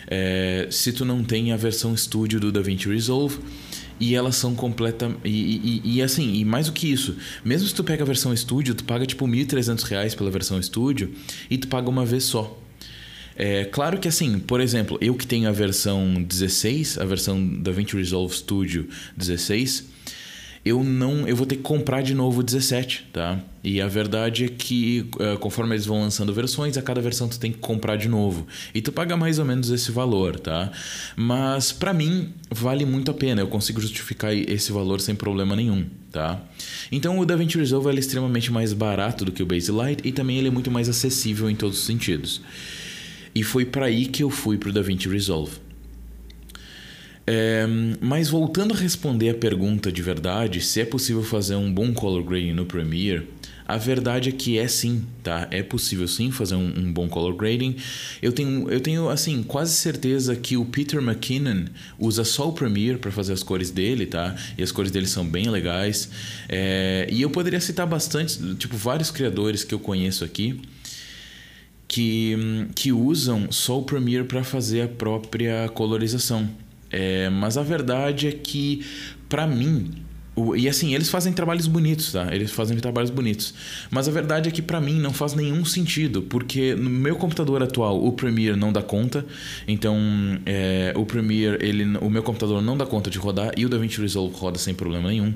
é, 0.07 0.67
se 0.69 0.94
tu 0.94 1.03
não 1.03 1.23
tem 1.23 1.51
a 1.51 1.57
versão 1.57 1.94
estúdio 1.94 2.39
do 2.39 2.51
DaVinci 2.51 2.88
Resolve 2.88 3.39
e 3.99 4.15
elas 4.15 4.35
são 4.35 4.56
completa 4.56 5.11
e, 5.23 5.81
e, 5.83 5.97
e, 5.97 6.01
assim 6.01 6.33
e 6.35 6.45
mais 6.45 6.65
do 6.67 6.73
que 6.73 6.91
isso 6.91 7.15
mesmo 7.44 7.67
se 7.67 7.73
tu 7.73 7.83
pega 7.83 8.03
a 8.03 8.06
versão 8.06 8.33
estúdio 8.33 8.75
tu 8.75 8.83
paga 8.83 9.06
tipo 9.06 9.25
1.300 9.25 9.83
reais 9.83 10.15
pela 10.15 10.29
versão 10.29 10.59
estúdio 10.59 11.13
e 11.49 11.57
tu 11.57 11.67
paga 11.67 11.89
uma 11.89 12.06
vez 12.06 12.23
só 12.23 12.59
é 13.35 13.65
claro 13.65 14.00
que 14.00 14.07
assim, 14.07 14.39
por 14.39 14.62
exemplo, 14.62 14.97
eu 15.01 15.15
que 15.15 15.25
tenho 15.25 15.50
a 15.50 15.51
versão 15.51 16.21
16, 16.21 16.97
a 16.97 17.06
versão 17.06 17.45
da 17.57 17.71
DaVinci 17.71 17.95
Resolve 17.95 18.35
Studio 18.35 18.88
16, 19.18 19.94
eu 20.65 20.81
não 20.81 21.27
eu 21.27 21.35
vou 21.35 21.45
ter 21.45 21.57
que 21.57 21.62
comprar 21.62 22.01
de 22.01 22.13
novo 22.13 22.39
o 22.39 22.44
17, 22.44 23.09
tá? 23.12 23.39
E 23.63 23.81
a 23.81 23.88
verdade 23.88 24.45
é 24.45 24.47
que 24.47 25.06
uh, 25.15 25.38
conforme 25.39 25.75
eles 25.75 25.85
vão 25.85 26.02
lançando 26.02 26.33
versões, 26.33 26.78
a 26.78 26.81
cada 26.81 27.02
versão 27.02 27.28
tu 27.28 27.37
tem 27.37 27.52
que 27.52 27.57
comprar 27.57 27.97
de 27.97 28.07
novo. 28.07 28.47
E 28.73 28.81
tu 28.81 28.92
paga 28.92 29.18
mais 29.18 29.40
ou 29.40 29.45
menos 29.45 29.69
esse 29.69 29.92
valor, 29.92 30.40
tá? 30.40 30.71
Mas 31.16 31.73
para 31.73 31.94
mim 31.94 32.33
vale 32.49 32.85
muito 32.85 33.11
a 33.11 33.13
pena, 33.13 33.42
eu 33.42 33.47
consigo 33.47 33.81
justificar 33.81 34.33
esse 34.33 34.71
valor 34.71 35.02
sem 35.02 35.16
problema 35.16 35.56
nenhum, 35.56 35.85
tá? 36.11 36.42
Então 36.92 37.19
o 37.19 37.25
DaVinci 37.25 37.57
Resolve 37.57 37.90
é 37.90 37.99
extremamente 37.99 38.52
mais 38.52 38.71
barato 38.71 39.25
do 39.25 39.31
que 39.33 39.44
o 39.44 39.45
Baselight 39.45 40.07
e 40.07 40.11
também 40.13 40.37
ele 40.37 40.47
é 40.47 40.52
muito 40.52 40.71
mais 40.71 40.87
acessível 40.87 41.49
em 41.49 41.56
todos 41.56 41.80
os 41.80 41.85
sentidos. 41.85 42.42
E 43.35 43.44
foi 43.44 43.66
para 43.66 43.87
aí 43.87 44.06
que 44.06 44.23
eu 44.23 44.30
fui 44.30 44.57
pro 44.57 44.71
DaVinci 44.71 45.09
Resolve. 45.09 45.63
É, 47.25 47.66
mas 48.02 48.30
voltando 48.30 48.73
a 48.73 48.78
responder 48.78 49.30
a 49.30 49.33
pergunta 49.33 49.92
de 49.92 50.02
verdade, 50.02 50.59
se 50.59 50.81
é 50.81 50.85
possível 50.85 51.23
fazer 51.23 51.56
um 51.56 51.73
bom 51.73 51.94
color 51.94 52.21
grading 52.23 52.52
no 52.52 52.66
Premiere, 52.66 53.28
a 53.66 53.78
verdade 53.78 54.28
é 54.28 54.31
que 54.33 54.57
é 54.57 54.68
sim, 54.68 55.06
tá? 55.23 55.47
É 55.49 55.63
possível 55.63 56.06
sim 56.06 56.31
fazer 56.31 56.56
um, 56.56 56.68
um, 56.80 56.92
bom 56.92 57.07
color 57.07 57.33
grading. 57.33 57.78
Eu 58.21 58.33
tenho, 58.33 58.69
eu 58.69 58.81
tenho 58.81 59.09
assim 59.09 59.42
quase 59.42 59.73
certeza 59.73 60.35
que 60.35 60.57
o 60.57 60.66
Peter 60.66 61.02
McKinnon 61.02 61.66
usa 61.97 62.25
só 62.25 62.49
o 62.49 62.54
Premiere 62.54 62.97
para 62.97 63.09
fazer 63.09 63.31
as 63.31 63.42
cores 63.42 63.71
dele, 63.71 64.06
tá? 64.06 64.35
E 64.57 64.63
as 64.63 64.71
cores 64.71 64.92
dele 64.92 65.07
são 65.07 65.25
bem 65.25 65.49
legais. 65.49 66.09
É, 66.49 67.07
e 67.09 67.21
eu 67.21 67.30
poderia 67.30 67.61
citar 67.61 67.87
bastante, 67.87 68.37
tipo 68.56 68.75
vários 68.75 69.09
criadores 69.09 69.63
que 69.63 69.73
eu 69.73 69.80
conheço 69.80 70.25
aqui 70.25 70.59
que, 71.94 72.35
que 72.73 72.92
usam 72.92 73.52
só 73.52 73.78
o 73.78 73.83
Premiere 73.83 74.23
para 74.23 74.44
fazer 74.44 74.81
a 74.81 74.88
própria 74.88 75.69
colorização. 75.76 76.50
É, 76.90 77.30
mas 77.30 77.56
a 77.56 77.62
verdade 77.62 78.28
é 78.28 78.31
que, 78.31 78.83
para 79.30 79.45
mim, 79.45 79.92
o, 80.35 80.56
e 80.56 80.68
assim, 80.68 80.95
eles 80.95 81.09
fazem 81.09 81.31
trabalhos 81.31 81.68
bonitos, 81.68 82.11
tá? 82.11 82.33
Eles 82.33 82.52
fazem 82.52 82.75
trabalhos 82.78 83.11
bonitos. 83.11 83.54
Mas 83.92 84.07
a 84.07 84.11
verdade 84.11 84.49
é 84.49 84.52
que 84.52 84.61
para 84.61 84.81
mim 84.81 84.99
não 84.99 85.13
faz 85.13 85.35
nenhum 85.35 85.63
sentido, 85.63 86.23
porque 86.23 86.73
no 86.73 86.90
meu 86.90 87.16
computador 87.16 87.61
atual 87.61 88.04
o 88.04 88.11
Premiere 88.11 88.57
não 88.57 88.73
dá 88.73 88.81
conta. 88.81 89.23
Então, 89.68 89.95
é, 90.45 90.92
o 90.95 91.06
Premiere, 91.06 91.57
ele, 91.63 91.97
o 91.97 92.09
meu 92.09 92.23
computador 92.23 92.61
não 92.63 92.75
dá 92.75 92.85
conta 92.85 93.11
de 93.11 93.19
rodar 93.19 93.52
e 93.56 93.66
o 93.66 93.69
DaVinci 93.69 94.02
Resolve 94.02 94.35
roda 94.35 94.57
sem 94.57 94.73
problema 94.73 95.09
nenhum. 95.09 95.33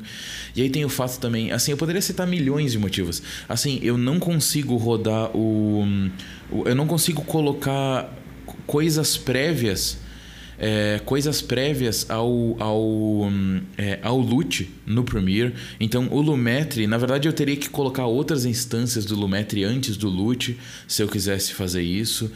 E 0.56 0.64
aí 0.64 0.70
tem 0.70 0.84
o 0.84 0.90
fato 0.90 1.20
também, 1.20 1.52
assim, 1.52 1.72
eu 1.72 1.78
poderia 1.78 2.02
citar 2.02 2.26
milhões 2.26 2.72
de 2.72 2.80
motivos. 2.80 3.22
Assim, 3.48 3.80
eu 3.84 3.98
não 3.98 4.20
consigo 4.20 4.76
rodar 4.78 5.30
o, 5.38 5.86
o 6.52 6.68
eu 6.68 6.76
não 6.76 6.88
consigo 6.88 7.22
colocar 7.24 8.12
coisas 8.66 9.16
prévias 9.16 10.00
é, 10.60 11.00
coisas 11.06 11.42
prévias 11.42 12.10
ao, 12.10 12.56
ao, 12.60 13.32
é, 13.78 14.00
ao 14.02 14.20
LUT 14.20 14.70
no 14.86 15.04
Premiere. 15.04 15.54
Então, 15.80 16.08
o 16.12 16.22
Lumetri, 16.22 16.88
na 16.88 16.98
verdade, 16.98 17.28
eu 17.28 17.34
teria 17.34 17.56
que 17.56 17.70
colocar 17.70 18.06
outras 18.06 18.46
instâncias 18.46 19.06
do 19.06 19.16
Lumetri 19.16 19.64
antes 19.64 19.98
do 19.98 20.10
LUT, 20.10 20.58
se 20.88 21.02
eu 21.02 21.08
quisesse 21.08 21.54
fazer 21.54 21.84
isso. 21.84 22.32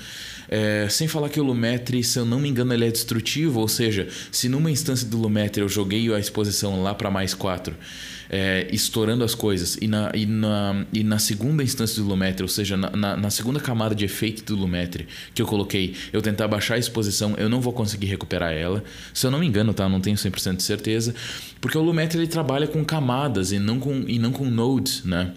É, 0.52 0.88
sem 0.90 1.08
falar 1.08 1.30
que 1.30 1.40
o 1.40 1.44
Lumetri, 1.44 2.04
se 2.04 2.20
eu 2.20 2.26
não 2.26 2.38
me 2.38 2.50
engano, 2.50 2.74
ele 2.74 2.86
é 2.86 2.92
destrutivo, 2.92 3.62
ou 3.62 3.70
seja, 3.70 4.10
se 4.30 4.50
numa 4.50 4.70
instância 4.70 5.08
do 5.08 5.18
Lumetri 5.18 5.62
eu 5.62 5.70
joguei 5.70 6.14
a 6.14 6.20
exposição 6.20 6.84
lá 6.84 6.94
para 6.94 7.10
mais 7.10 7.34
4 7.34 7.74
é, 8.32 8.66
estourando 8.72 9.26
as 9.26 9.36
coisas. 9.36 9.78
E 9.82 9.88
na, 9.88 10.10
e, 10.16 10.26
na, 10.26 10.86
e 10.94 11.04
na 11.04 11.20
segunda 11.20 11.62
instância 11.62 12.02
do 12.02 12.08
Lumetri, 12.08 12.44
ou 12.44 12.48
seja, 12.48 12.78
na, 12.78 12.90
na, 12.92 13.18
na, 13.18 13.30
segunda 13.30 13.60
camada 13.60 13.94
de 13.94 14.06
efeito 14.06 14.56
do 14.56 14.56
Lumetri 14.56 15.06
que 15.36 15.42
eu 15.42 15.46
coloquei, 15.46 15.96
eu 16.14 16.22
tentar 16.22 16.48
baixar 16.48 16.76
a 16.76 16.78
exposição, 16.78 17.36
eu 17.38 17.50
não 17.50 17.60
vou 17.60 17.74
conseguir 17.74 18.08
recuperar 18.08 18.54
ela. 18.54 18.82
Se 19.14 19.28
eu 19.28 19.32
não 19.32 19.40
me 19.40 19.46
engano, 19.46 19.74
tá? 19.74 19.90
Não 19.90 20.00
tenho 20.00 20.16
100% 20.16 20.56
de 20.56 20.64
certeza. 20.64 21.14
Porque 21.60 21.78
o 21.78 21.82
Lumetri 21.82 22.20
ele 22.20 22.28
trabalha 22.28 22.68
com 22.68 22.84
camadas 22.86 23.52
e 23.52 23.60
não 23.60 23.80
com, 23.80 24.06
e 24.08 24.18
não 24.18 24.32
com 24.32 24.46
nodes, 24.46 25.04
né? 25.04 25.34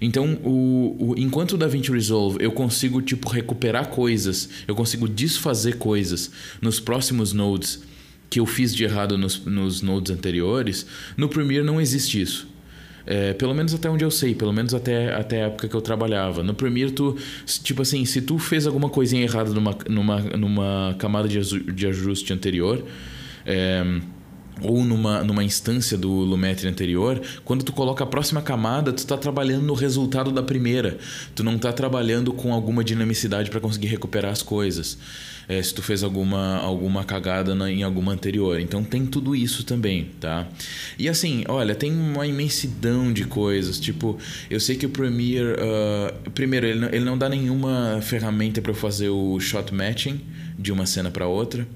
Então, 0.00 0.38
o, 0.42 0.96
o, 0.98 1.14
enquanto 1.18 1.52
o 1.52 1.58
DaVinci 1.58 1.92
Resolve 1.92 2.38
eu 2.40 2.52
consigo 2.52 3.02
tipo 3.02 3.28
recuperar 3.28 3.88
coisas, 3.88 4.48
eu 4.66 4.74
consigo 4.74 5.06
desfazer 5.06 5.76
coisas 5.76 6.30
nos 6.60 6.80
próximos 6.80 7.32
nodes 7.32 7.82
que 8.30 8.40
eu 8.40 8.46
fiz 8.46 8.74
de 8.74 8.84
errado 8.84 9.18
nos, 9.18 9.44
nos 9.44 9.82
nodes 9.82 10.12
anteriores, 10.12 10.86
no 11.16 11.28
Premiere 11.28 11.64
não 11.64 11.80
existe 11.80 12.20
isso. 12.20 12.48
É, 13.04 13.32
pelo 13.32 13.52
menos 13.52 13.74
até 13.74 13.90
onde 13.90 14.04
eu 14.04 14.10
sei, 14.10 14.34
pelo 14.34 14.52
menos 14.52 14.72
até, 14.72 15.12
até 15.12 15.42
a 15.42 15.46
época 15.46 15.68
que 15.68 15.74
eu 15.74 15.80
trabalhava. 15.80 16.44
No 16.44 16.54
Premiere, 16.54 16.92
tu, 16.92 17.16
tipo 17.64 17.82
assim, 17.82 18.04
se 18.04 18.22
tu 18.22 18.38
fez 18.38 18.66
alguma 18.66 18.88
coisinha 18.88 19.22
errada 19.22 19.50
numa, 19.50 19.76
numa, 19.88 20.20
numa 20.20 20.94
camada 20.96 21.26
de, 21.26 21.40
de 21.72 21.86
ajuste 21.88 22.32
anterior, 22.32 22.84
é, 23.44 23.82
ou 24.62 24.84
numa, 24.84 25.22
numa 25.24 25.44
instância 25.44 25.96
do 25.96 26.10
Lumetri 26.10 26.68
anterior, 26.68 27.20
quando 27.44 27.64
tu 27.64 27.72
coloca 27.72 28.04
a 28.04 28.06
próxima 28.06 28.42
camada, 28.42 28.92
tu 28.92 28.98
está 28.98 29.16
trabalhando 29.16 29.64
no 29.64 29.74
resultado 29.74 30.30
da 30.30 30.42
primeira. 30.42 30.98
Tu 31.34 31.42
não 31.42 31.56
está 31.56 31.72
trabalhando 31.72 32.32
com 32.32 32.52
alguma 32.52 32.84
dinamicidade 32.84 33.50
para 33.50 33.60
conseguir 33.60 33.88
recuperar 33.88 34.32
as 34.32 34.42
coisas. 34.42 34.98
É, 35.48 35.60
se 35.60 35.74
tu 35.74 35.82
fez 35.82 36.04
alguma, 36.04 36.58
alguma 36.58 37.02
cagada 37.02 37.56
na, 37.56 37.68
em 37.68 37.82
alguma 37.82 38.12
anterior. 38.12 38.60
Então 38.60 38.84
tem 38.84 39.04
tudo 39.04 39.34
isso 39.34 39.64
também, 39.64 40.08
tá? 40.20 40.46
E 40.96 41.08
assim, 41.08 41.42
olha, 41.48 41.74
tem 41.74 41.90
uma 41.90 42.24
imensidão 42.24 43.12
de 43.12 43.24
coisas. 43.24 43.80
Tipo, 43.80 44.16
eu 44.48 44.60
sei 44.60 44.76
que 44.76 44.86
o 44.86 44.90
Premiere... 44.90 45.54
Uh, 45.54 46.30
primeiro, 46.30 46.66
ele 46.66 46.80
não, 46.80 46.88
ele 46.88 47.04
não 47.04 47.18
dá 47.18 47.28
nenhuma 47.28 47.98
ferramenta 48.00 48.62
para 48.62 48.72
fazer 48.74 49.08
o 49.08 49.40
shot 49.40 49.74
matching 49.74 50.20
de 50.56 50.70
uma 50.70 50.86
cena 50.86 51.10
para 51.10 51.26
outra. 51.26 51.66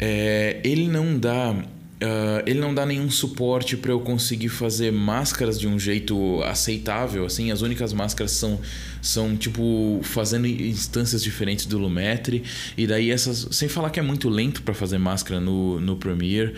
É, 0.00 0.60
ele 0.64 0.88
não 0.88 1.18
dá 1.18 1.54
Uh, 2.02 2.40
ele 2.46 2.58
não 2.58 2.74
dá 2.74 2.86
nenhum 2.86 3.10
suporte 3.10 3.76
para 3.76 3.90
eu 3.90 4.00
conseguir 4.00 4.48
fazer 4.48 4.90
máscaras 4.90 5.60
de 5.60 5.68
um 5.68 5.78
jeito 5.78 6.42
aceitável. 6.44 7.26
Assim, 7.26 7.50
as 7.50 7.60
únicas 7.60 7.92
máscaras 7.92 8.30
são, 8.30 8.58
são 9.02 9.36
tipo 9.36 10.00
fazendo 10.02 10.46
instâncias 10.46 11.22
diferentes 11.22 11.66
do 11.66 11.76
Lumetri. 11.76 12.42
E 12.74 12.86
daí 12.86 13.10
essas. 13.10 13.48
Sem 13.50 13.68
falar 13.68 13.90
que 13.90 14.00
é 14.00 14.02
muito 14.02 14.30
lento 14.30 14.62
para 14.62 14.72
fazer 14.72 14.96
máscara 14.96 15.40
no, 15.40 15.78
no 15.78 15.94
Premiere. 15.94 16.54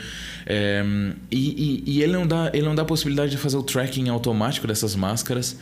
É, 0.47 0.85
e, 1.29 1.83
e, 1.87 1.97
e, 1.97 2.03
ele, 2.05 2.13
não 2.13 2.25
dá, 2.25 2.49
ele 2.55 2.65
não 2.65 2.77
dá 2.77 2.83
a 2.83 2.85
possibilidade 2.85 3.33
de 3.33 3.37
fazer 3.37 3.57
o 3.57 3.65
tracking 3.65 4.09
automático 4.11 4.69
dessas 4.69 4.95
máscaras. 4.95 5.57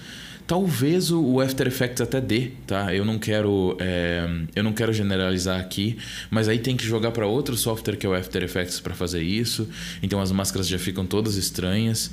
Talvez 0.50 1.12
o 1.12 1.40
After 1.40 1.64
Effects 1.68 2.00
até 2.00 2.20
dê, 2.20 2.50
tá? 2.66 2.92
Eu 2.92 3.04
não 3.04 3.20
quero, 3.20 3.76
é, 3.78 4.28
eu 4.56 4.64
não 4.64 4.72
quero 4.72 4.92
generalizar 4.92 5.60
aqui, 5.60 5.96
mas 6.28 6.48
aí 6.48 6.58
tem 6.58 6.76
que 6.76 6.84
jogar 6.84 7.12
para 7.12 7.24
outro 7.24 7.56
software 7.56 7.94
que 7.94 8.04
é 8.04 8.08
o 8.08 8.14
After 8.14 8.42
Effects 8.42 8.80
para 8.80 8.92
fazer 8.92 9.22
isso. 9.22 9.68
Então 10.02 10.20
as 10.20 10.32
máscaras 10.32 10.66
já 10.66 10.76
ficam 10.76 11.06
todas 11.06 11.36
estranhas. 11.36 12.10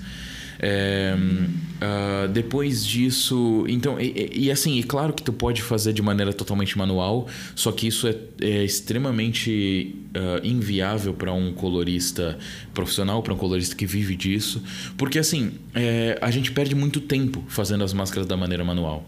É, 0.60 1.16
uh, 1.16 2.28
depois 2.30 2.86
disso, 2.86 3.66
então, 3.68 4.00
e, 4.00 4.32
e, 4.34 4.52
assim, 4.52 4.78
e 4.78 4.84
claro 4.84 5.14
que 5.14 5.22
tu 5.22 5.32
pode 5.32 5.62
fazer 5.62 5.94
de 5.94 6.02
maneira 6.02 6.34
totalmente 6.34 6.78
manual, 6.78 7.28
só 7.56 7.72
que 7.72 7.88
isso 7.88 8.08
é, 8.08 8.16
é 8.42 8.64
extremamente 8.64 9.96
uh, 10.16 10.46
inviável 10.46 11.14
para 11.14 11.32
um 11.32 11.54
colorista 11.54 12.38
profissional, 12.74 13.22
para 13.22 13.34
um 13.34 13.38
colorista 13.38 13.76
que 13.76 13.86
vive 13.86 14.16
disso, 14.16 14.64
porque 14.98 15.20
assim, 15.20 15.52
é, 15.76 16.18
a 16.22 16.32
gente 16.32 16.52
perde 16.52 16.74
muito 16.74 17.02
tempo 17.02 17.44
fazendo 17.48 17.84
as 17.84 17.94
máscaras 17.94 18.28
da 18.28 18.36
maneira 18.36 18.64
manual. 18.64 19.08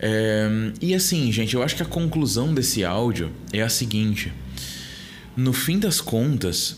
É, 0.00 0.48
e 0.80 0.94
assim, 0.94 1.30
gente, 1.32 1.54
eu 1.54 1.62
acho 1.62 1.74
que 1.74 1.82
a 1.82 1.86
conclusão 1.86 2.54
desse 2.54 2.84
áudio 2.84 3.30
é 3.52 3.62
a 3.62 3.68
seguinte: 3.68 4.32
no 5.36 5.52
fim 5.52 5.78
das 5.78 6.00
contas, 6.00 6.76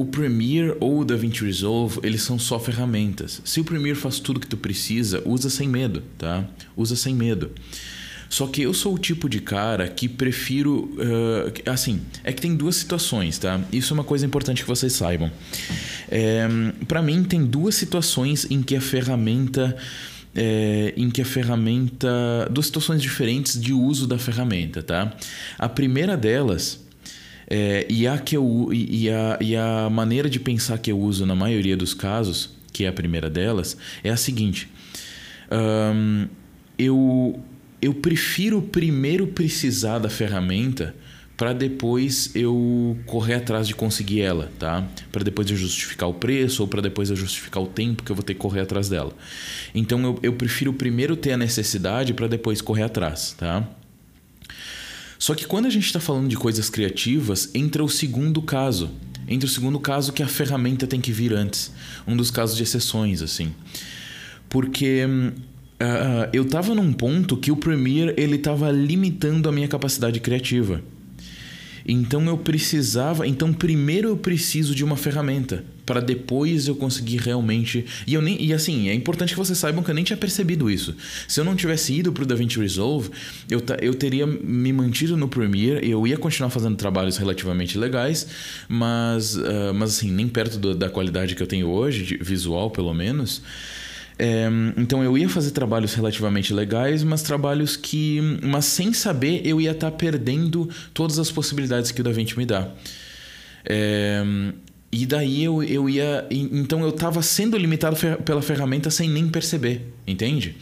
o 0.00 0.06
Premiere 0.06 0.74
ou 0.80 1.00
o 1.00 1.04
DaVinci 1.04 1.44
Resolve, 1.44 2.00
eles 2.02 2.22
são 2.22 2.38
só 2.38 2.58
ferramentas. 2.58 3.42
Se 3.44 3.60
o 3.60 3.64
Premiere 3.64 3.98
faz 3.98 4.18
tudo 4.18 4.40
que 4.40 4.46
tu 4.46 4.56
precisa, 4.56 5.22
usa 5.26 5.50
sem 5.50 5.68
medo, 5.68 6.02
tá? 6.16 6.48
Usa 6.74 6.96
sem 6.96 7.14
medo. 7.14 7.50
Só 8.30 8.46
que 8.46 8.62
eu 8.62 8.72
sou 8.72 8.94
o 8.94 8.98
tipo 8.98 9.28
de 9.28 9.40
cara 9.40 9.88
que 9.88 10.08
prefiro. 10.08 10.84
Uh, 10.94 11.70
assim, 11.70 12.00
é 12.24 12.32
que 12.32 12.40
tem 12.40 12.56
duas 12.56 12.76
situações, 12.76 13.36
tá? 13.36 13.60
Isso 13.70 13.92
é 13.92 13.94
uma 13.94 14.04
coisa 14.04 14.24
importante 14.24 14.62
que 14.62 14.68
vocês 14.68 14.94
saibam. 14.94 15.30
É, 16.08 16.48
para 16.88 17.02
mim, 17.02 17.22
tem 17.22 17.44
duas 17.44 17.74
situações 17.74 18.46
em 18.50 18.62
que 18.62 18.76
a 18.76 18.80
ferramenta. 18.80 19.76
É, 20.34 20.94
em 20.96 21.10
que 21.10 21.20
a 21.20 21.26
ferramenta. 21.26 22.48
duas 22.50 22.66
situações 22.66 23.02
diferentes 23.02 23.60
de 23.60 23.74
uso 23.74 24.06
da 24.06 24.16
ferramenta, 24.16 24.82
tá? 24.82 25.12
A 25.58 25.68
primeira 25.68 26.16
delas 26.16 26.88
é, 27.50 27.84
e, 27.90 28.06
a 28.06 28.16
que 28.16 28.36
eu, 28.36 28.68
e, 28.72 29.10
a, 29.10 29.36
e 29.40 29.56
a 29.56 29.90
maneira 29.90 30.30
de 30.30 30.38
pensar 30.38 30.78
que 30.78 30.92
eu 30.92 30.98
uso 30.98 31.26
na 31.26 31.34
maioria 31.34 31.76
dos 31.76 31.92
casos, 31.92 32.50
que 32.72 32.84
é 32.84 32.88
a 32.88 32.92
primeira 32.92 33.28
delas, 33.28 33.76
é 34.04 34.10
a 34.10 34.16
seguinte. 34.16 34.68
Um, 35.50 36.28
eu, 36.78 37.40
eu 37.82 37.92
prefiro 37.92 38.62
primeiro 38.62 39.26
precisar 39.26 39.98
da 39.98 40.08
ferramenta 40.08 40.94
para 41.36 41.52
depois 41.52 42.30
eu 42.36 42.98
correr 43.06 43.34
atrás 43.34 43.66
de 43.66 43.74
conseguir 43.74 44.20
ela, 44.20 44.52
tá? 44.58 44.86
Para 45.10 45.24
depois 45.24 45.50
eu 45.50 45.56
justificar 45.56 46.08
o 46.08 46.14
preço 46.14 46.62
ou 46.62 46.68
para 46.68 46.82
depois 46.82 47.10
eu 47.10 47.16
justificar 47.16 47.62
o 47.62 47.66
tempo 47.66 48.04
que 48.04 48.12
eu 48.12 48.14
vou 48.14 48.22
ter 48.22 48.34
que 48.34 48.40
correr 48.40 48.60
atrás 48.60 48.90
dela. 48.90 49.12
Então 49.74 50.00
eu, 50.04 50.18
eu 50.22 50.32
prefiro 50.34 50.72
primeiro 50.72 51.16
ter 51.16 51.32
a 51.32 51.36
necessidade 51.38 52.12
para 52.12 52.28
depois 52.28 52.60
correr 52.60 52.82
atrás, 52.82 53.34
tá? 53.36 53.66
Só 55.20 55.34
que 55.34 55.44
quando 55.44 55.66
a 55.66 55.70
gente 55.70 55.84
está 55.84 56.00
falando 56.00 56.28
de 56.28 56.36
coisas 56.36 56.70
criativas, 56.70 57.50
entra 57.54 57.84
o 57.84 57.88
segundo 57.90 58.40
caso. 58.40 58.90
Entra 59.28 59.46
o 59.46 59.50
segundo 59.50 59.78
caso 59.78 60.14
que 60.14 60.22
a 60.22 60.26
ferramenta 60.26 60.86
tem 60.86 60.98
que 60.98 61.12
vir 61.12 61.34
antes. 61.34 61.70
Um 62.08 62.16
dos 62.16 62.30
casos 62.30 62.56
de 62.56 62.62
exceções, 62.62 63.20
assim. 63.20 63.52
Porque 64.48 65.04
uh, 65.04 66.30
eu 66.32 66.42
estava 66.42 66.74
num 66.74 66.90
ponto 66.90 67.36
que 67.36 67.52
o 67.52 67.56
Premiere 67.56 68.14
ele 68.16 68.36
estava 68.36 68.70
limitando 68.72 69.46
a 69.46 69.52
minha 69.52 69.68
capacidade 69.68 70.18
criativa. 70.20 70.82
Então 71.90 72.24
eu 72.26 72.38
precisava, 72.38 73.26
então 73.26 73.52
primeiro 73.52 74.10
eu 74.10 74.16
preciso 74.16 74.74
de 74.76 74.84
uma 74.84 74.96
ferramenta 74.96 75.64
para 75.84 75.98
depois 75.98 76.68
eu 76.68 76.76
conseguir 76.76 77.16
realmente. 77.16 77.84
E 78.06 78.14
eu 78.14 78.22
nem 78.22 78.40
e 78.40 78.52
assim, 78.52 78.88
é 78.88 78.94
importante 78.94 79.30
que 79.30 79.38
vocês 79.38 79.58
saibam 79.58 79.82
que 79.82 79.90
eu 79.90 79.94
nem 79.94 80.04
tinha 80.04 80.16
percebido 80.16 80.70
isso. 80.70 80.94
Se 81.26 81.40
eu 81.40 81.44
não 81.44 81.56
tivesse 81.56 81.92
ido 81.92 82.12
pro 82.12 82.24
DaVinci 82.24 82.60
Resolve, 82.60 83.10
eu, 83.50 83.60
eu 83.82 83.92
teria 83.92 84.24
me 84.24 84.72
mantido 84.72 85.16
no 85.16 85.26
Premiere, 85.26 85.90
eu 85.90 86.06
ia 86.06 86.16
continuar 86.16 86.50
fazendo 86.50 86.76
trabalhos 86.76 87.16
relativamente 87.16 87.76
legais, 87.76 88.28
mas 88.68 89.34
uh, 89.34 89.74
mas 89.74 89.96
assim, 89.96 90.12
nem 90.12 90.28
perto 90.28 90.58
do, 90.58 90.76
da 90.76 90.88
qualidade 90.88 91.34
que 91.34 91.42
eu 91.42 91.46
tenho 91.46 91.66
hoje, 91.66 92.16
visual 92.22 92.70
pelo 92.70 92.94
menos. 92.94 93.42
É, 94.22 94.46
então 94.76 95.02
eu 95.02 95.16
ia 95.16 95.30
fazer 95.30 95.50
trabalhos 95.52 95.94
relativamente 95.94 96.52
legais, 96.52 97.02
mas 97.02 97.22
trabalhos 97.22 97.74
que. 97.74 98.20
Mas 98.42 98.66
sem 98.66 98.92
saber, 98.92 99.40
eu 99.46 99.58
ia 99.58 99.70
estar 99.70 99.90
tá 99.90 99.96
perdendo 99.96 100.68
todas 100.92 101.18
as 101.18 101.30
possibilidades 101.30 101.90
que 101.90 102.02
o 102.02 102.04
DaVinci 102.04 102.36
me 102.36 102.44
dá. 102.44 102.68
É, 103.64 104.22
e 104.92 105.06
daí 105.06 105.42
eu, 105.42 105.62
eu 105.62 105.88
ia. 105.88 106.26
Então 106.30 106.82
eu 106.82 106.90
estava 106.90 107.22
sendo 107.22 107.56
limitado 107.56 107.96
pela 108.22 108.42
ferramenta 108.42 108.90
sem 108.90 109.08
nem 109.08 109.26
perceber, 109.26 109.90
entende? 110.06 110.54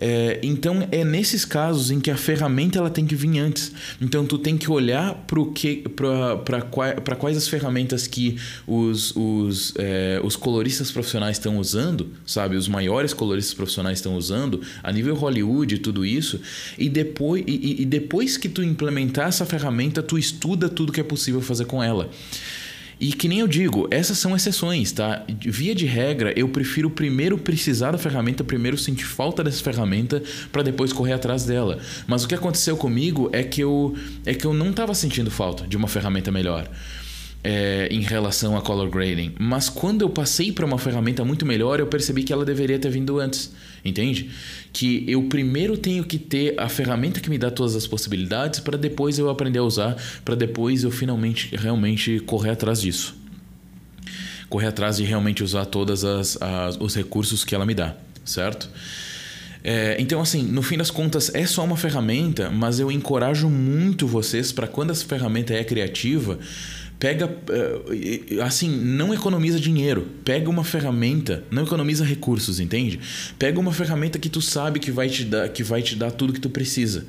É, 0.00 0.38
então 0.42 0.86
é 0.92 1.04
nesses 1.04 1.44
casos 1.44 1.90
em 1.90 1.98
que 1.98 2.10
a 2.10 2.16
ferramenta 2.16 2.78
ela 2.78 2.90
tem 2.90 3.04
que 3.06 3.16
vir 3.16 3.38
antes. 3.38 3.72
Então 4.00 4.24
tu 4.24 4.38
tem 4.38 4.56
que 4.56 4.70
olhar 4.70 5.26
para 5.26 7.16
quais 7.16 7.36
as 7.36 7.48
ferramentas 7.48 8.06
que 8.06 8.36
os, 8.66 9.14
os, 9.16 9.74
é, 9.76 10.20
os 10.22 10.36
coloristas 10.36 10.90
profissionais 10.90 11.36
estão 11.36 11.58
usando, 11.58 12.12
sabe? 12.24 12.56
Os 12.56 12.68
maiores 12.68 13.12
coloristas 13.12 13.54
profissionais 13.54 13.98
estão 13.98 14.16
usando, 14.16 14.60
a 14.82 14.92
nível 14.92 15.14
Hollywood 15.14 15.74
e 15.74 15.78
tudo 15.78 16.06
isso. 16.06 16.40
E 16.78 16.88
depois, 16.88 17.42
e, 17.46 17.82
e 17.82 17.84
depois 17.84 18.36
que 18.36 18.48
tu 18.48 18.62
implementar 18.62 19.28
essa 19.28 19.44
ferramenta, 19.44 20.02
tu 20.02 20.16
estuda 20.16 20.68
tudo 20.68 20.92
que 20.92 21.00
é 21.00 21.04
possível 21.04 21.40
fazer 21.40 21.64
com 21.64 21.82
ela. 21.82 22.08
E 23.00 23.12
que 23.12 23.28
nem 23.28 23.38
eu 23.38 23.46
digo, 23.46 23.86
essas 23.90 24.18
são 24.18 24.34
exceções, 24.34 24.90
tá? 24.90 25.24
Via 25.40 25.74
de 25.74 25.86
regra, 25.86 26.32
eu 26.36 26.48
prefiro 26.48 26.90
primeiro 26.90 27.38
precisar 27.38 27.92
da 27.92 27.98
ferramenta, 27.98 28.42
primeiro 28.42 28.76
sentir 28.76 29.04
falta 29.04 29.44
dessa 29.44 29.62
ferramenta 29.62 30.22
para 30.50 30.64
depois 30.64 30.92
correr 30.92 31.12
atrás 31.12 31.44
dela. 31.44 31.78
Mas 32.08 32.24
o 32.24 32.28
que 32.28 32.34
aconteceu 32.34 32.76
comigo 32.76 33.30
é 33.32 33.44
que 33.44 33.60
eu 33.60 33.96
é 34.26 34.34
que 34.34 34.44
eu 34.44 34.52
não 34.52 34.70
estava 34.70 34.94
sentindo 34.94 35.30
falta 35.30 35.66
de 35.66 35.76
uma 35.76 35.86
ferramenta 35.86 36.32
melhor 36.32 36.68
é, 37.50 37.88
em 37.90 38.02
relação 38.02 38.58
a 38.58 38.60
color 38.60 38.90
grading. 38.90 39.34
Mas 39.38 39.70
quando 39.70 40.02
eu 40.02 40.10
passei 40.10 40.52
para 40.52 40.66
uma 40.66 40.76
ferramenta 40.76 41.24
muito 41.24 41.46
melhor, 41.46 41.80
eu 41.80 41.86
percebi 41.86 42.22
que 42.22 42.30
ela 42.30 42.44
deveria 42.44 42.78
ter 42.78 42.90
vindo 42.90 43.18
antes. 43.18 43.50
Entende? 43.82 44.28
Que 44.70 45.02
eu 45.08 45.22
primeiro 45.22 45.78
tenho 45.78 46.04
que 46.04 46.18
ter 46.18 46.60
a 46.60 46.68
ferramenta 46.68 47.20
que 47.20 47.30
me 47.30 47.38
dá 47.38 47.50
todas 47.50 47.74
as 47.74 47.86
possibilidades 47.86 48.60
para 48.60 48.76
depois 48.76 49.18
eu 49.18 49.30
aprender 49.30 49.60
a 49.60 49.62
usar, 49.62 49.96
para 50.26 50.34
depois 50.34 50.84
eu 50.84 50.90
finalmente 50.90 51.56
realmente 51.56 52.20
correr 52.20 52.50
atrás 52.50 52.82
disso. 52.82 53.16
Correr 54.50 54.66
atrás 54.66 54.98
de 54.98 55.04
realmente 55.04 55.42
usar 55.42 55.64
todos 55.64 56.04
os 56.78 56.94
recursos 56.94 57.44
que 57.46 57.54
ela 57.54 57.64
me 57.64 57.74
dá, 57.74 57.96
certo? 58.26 58.68
É, 59.64 59.96
então, 59.98 60.20
assim, 60.20 60.42
no 60.42 60.62
fim 60.62 60.76
das 60.76 60.90
contas, 60.90 61.34
é 61.34 61.46
só 61.46 61.64
uma 61.64 61.76
ferramenta, 61.76 62.50
mas 62.50 62.78
eu 62.78 62.92
encorajo 62.92 63.48
muito 63.48 64.06
vocês 64.06 64.52
para 64.52 64.66
quando 64.66 64.90
essa 64.90 65.04
ferramenta 65.04 65.52
é 65.52 65.64
criativa, 65.64 66.38
Pega, 66.98 67.30
eh, 67.50 68.42
assim, 68.42 68.68
não 68.68 69.14
economiza 69.14 69.60
dinheiro. 69.60 70.08
Pega 70.24 70.50
uma 70.50 70.64
ferramenta, 70.64 71.44
não 71.50 71.62
economiza 71.62 72.04
recursos, 72.04 72.58
entende? 72.58 72.98
Pega 73.38 73.60
uma 73.60 73.72
ferramenta 73.72 74.18
que 74.18 74.28
tu 74.28 74.42
sabe 74.42 74.80
que 74.80 74.90
vai 74.90 75.08
te 75.08 75.24
dar, 75.24 75.48
que 75.48 75.62
vai 75.62 75.80
te 75.80 75.94
dar 75.94 76.10
tudo 76.10 76.32
que 76.32 76.40
tu 76.40 76.50
precisa. 76.50 77.06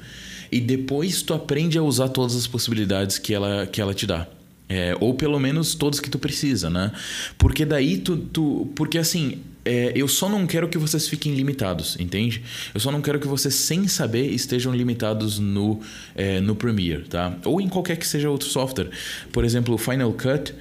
E 0.51 0.60
depois 0.60 1.22
tu 1.22 1.34
aprende 1.34 1.77
a 1.77 1.84
usar 1.84 2.10
todas 2.10 2.36
as 2.36 2.46
possibilidades 2.46 3.17
que 3.17 3.34
ela, 3.34 3.65
que 3.65 3.81
ela 3.81 3.93
te 3.93 4.05
dá. 4.05 4.27
É, 4.70 4.96
ou 5.00 5.16
pelo 5.16 5.40
menos 5.40 5.74
todas 5.74 6.00
que 6.00 6.12
tu 6.12 6.20
precisa, 6.20 6.70
né? 6.70 6.92
Porque 7.40 7.66
daí 7.66 7.98
tu. 7.98 8.18
tu 8.18 8.72
porque 8.76 9.00
assim, 9.00 9.40
é, 9.66 9.92
eu 9.96 10.08
só 10.08 10.30
não 10.30 10.48
quero 10.48 10.70
que 10.70 10.78
vocês 10.78 11.08
fiquem 11.08 11.34
limitados, 11.34 11.98
entende? 12.00 12.44
Eu 12.74 12.80
só 12.80 12.92
não 12.92 13.02
quero 13.02 13.20
que 13.20 13.28
vocês, 13.28 13.54
sem 13.54 13.88
saber, 13.88 14.28
estejam 14.32 14.74
limitados 14.74 15.38
no, 15.38 15.80
é, 16.16 16.40
no 16.40 16.56
Premiere, 16.56 17.04
tá? 17.04 17.36
Ou 17.46 17.60
em 17.60 17.68
qualquer 17.68 17.98
que 17.98 18.08
seja 18.08 18.30
outro 18.30 18.48
software. 18.48 18.90
Por 19.32 19.44
exemplo, 19.44 19.74
o 19.74 19.78
Final 19.78 20.14
Cut. 20.14 20.54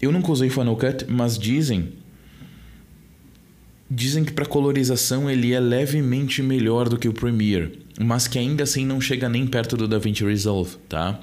Eu 0.00 0.12
nunca 0.12 0.30
usei 0.30 0.50
Final 0.50 0.76
Cut, 0.76 1.06
mas 1.08 1.38
dizem. 1.38 1.92
Dizem 3.90 4.24
que 4.24 4.32
para 4.32 4.44
colorização 4.44 5.30
ele 5.30 5.52
é 5.52 5.60
levemente 5.60 6.42
melhor 6.42 6.88
do 6.88 6.98
que 6.98 7.08
o 7.08 7.12
Premiere, 7.12 7.80
mas 7.98 8.28
que 8.28 8.38
ainda 8.38 8.64
assim 8.64 8.84
não 8.84 9.00
chega 9.00 9.28
nem 9.28 9.46
perto 9.46 9.76
do 9.76 9.88
DaVinci 9.88 10.24
Resolve, 10.24 10.76
tá? 10.88 11.18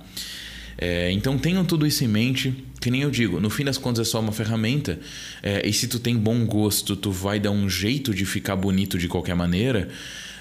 É, 0.78 1.12
então 1.12 1.38
tenham 1.38 1.64
tudo 1.64 1.86
isso 1.86 2.04
em 2.04 2.08
mente. 2.08 2.66
Que 2.80 2.92
nem 2.92 3.02
eu 3.02 3.10
digo, 3.10 3.40
no 3.40 3.50
fim 3.50 3.64
das 3.64 3.78
contas 3.78 4.08
é 4.08 4.12
só 4.12 4.20
uma 4.20 4.32
ferramenta. 4.32 5.00
É, 5.42 5.68
e 5.68 5.74
se 5.74 5.88
tu 5.88 6.00
tem 6.00 6.16
bom 6.16 6.46
gosto, 6.46 6.96
tu 6.96 7.12
vai 7.12 7.40
dar 7.40 7.52
um 7.52 7.70
jeito 7.70 8.14
de 8.14 8.26
ficar 8.26 8.56
bonito 8.56 8.98
de 8.98 9.08
qualquer 9.08 9.36
maneira. 9.36 9.90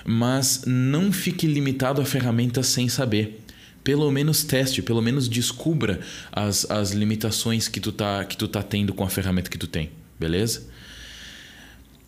Mas 0.04 0.64
não 0.66 1.10
fique 1.10 1.46
limitado 1.46 2.02
à 2.02 2.04
ferramenta 2.04 2.62
sem 2.62 2.88
saber. 2.88 3.40
Pelo 3.82 4.10
menos 4.10 4.42
teste, 4.42 4.82
pelo 4.82 5.00
menos 5.00 5.28
descubra 5.28 6.00
as, 6.32 6.70
as 6.70 6.92
limitações 6.92 7.68
que 7.68 7.80
tu, 7.80 7.92
tá, 7.92 8.24
que 8.24 8.36
tu 8.36 8.48
tá 8.48 8.62
tendo 8.62 8.92
com 8.92 9.04
a 9.04 9.10
ferramenta 9.10 9.50
que 9.50 9.58
tu 9.58 9.66
tem. 9.66 9.90
Beleza? 10.18 10.66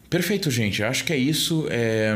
Perfeito, 0.08 0.50
gente. 0.50 0.82
Acho 0.82 1.04
que 1.04 1.12
é 1.12 1.16
isso. 1.16 1.66
É... 1.68 2.14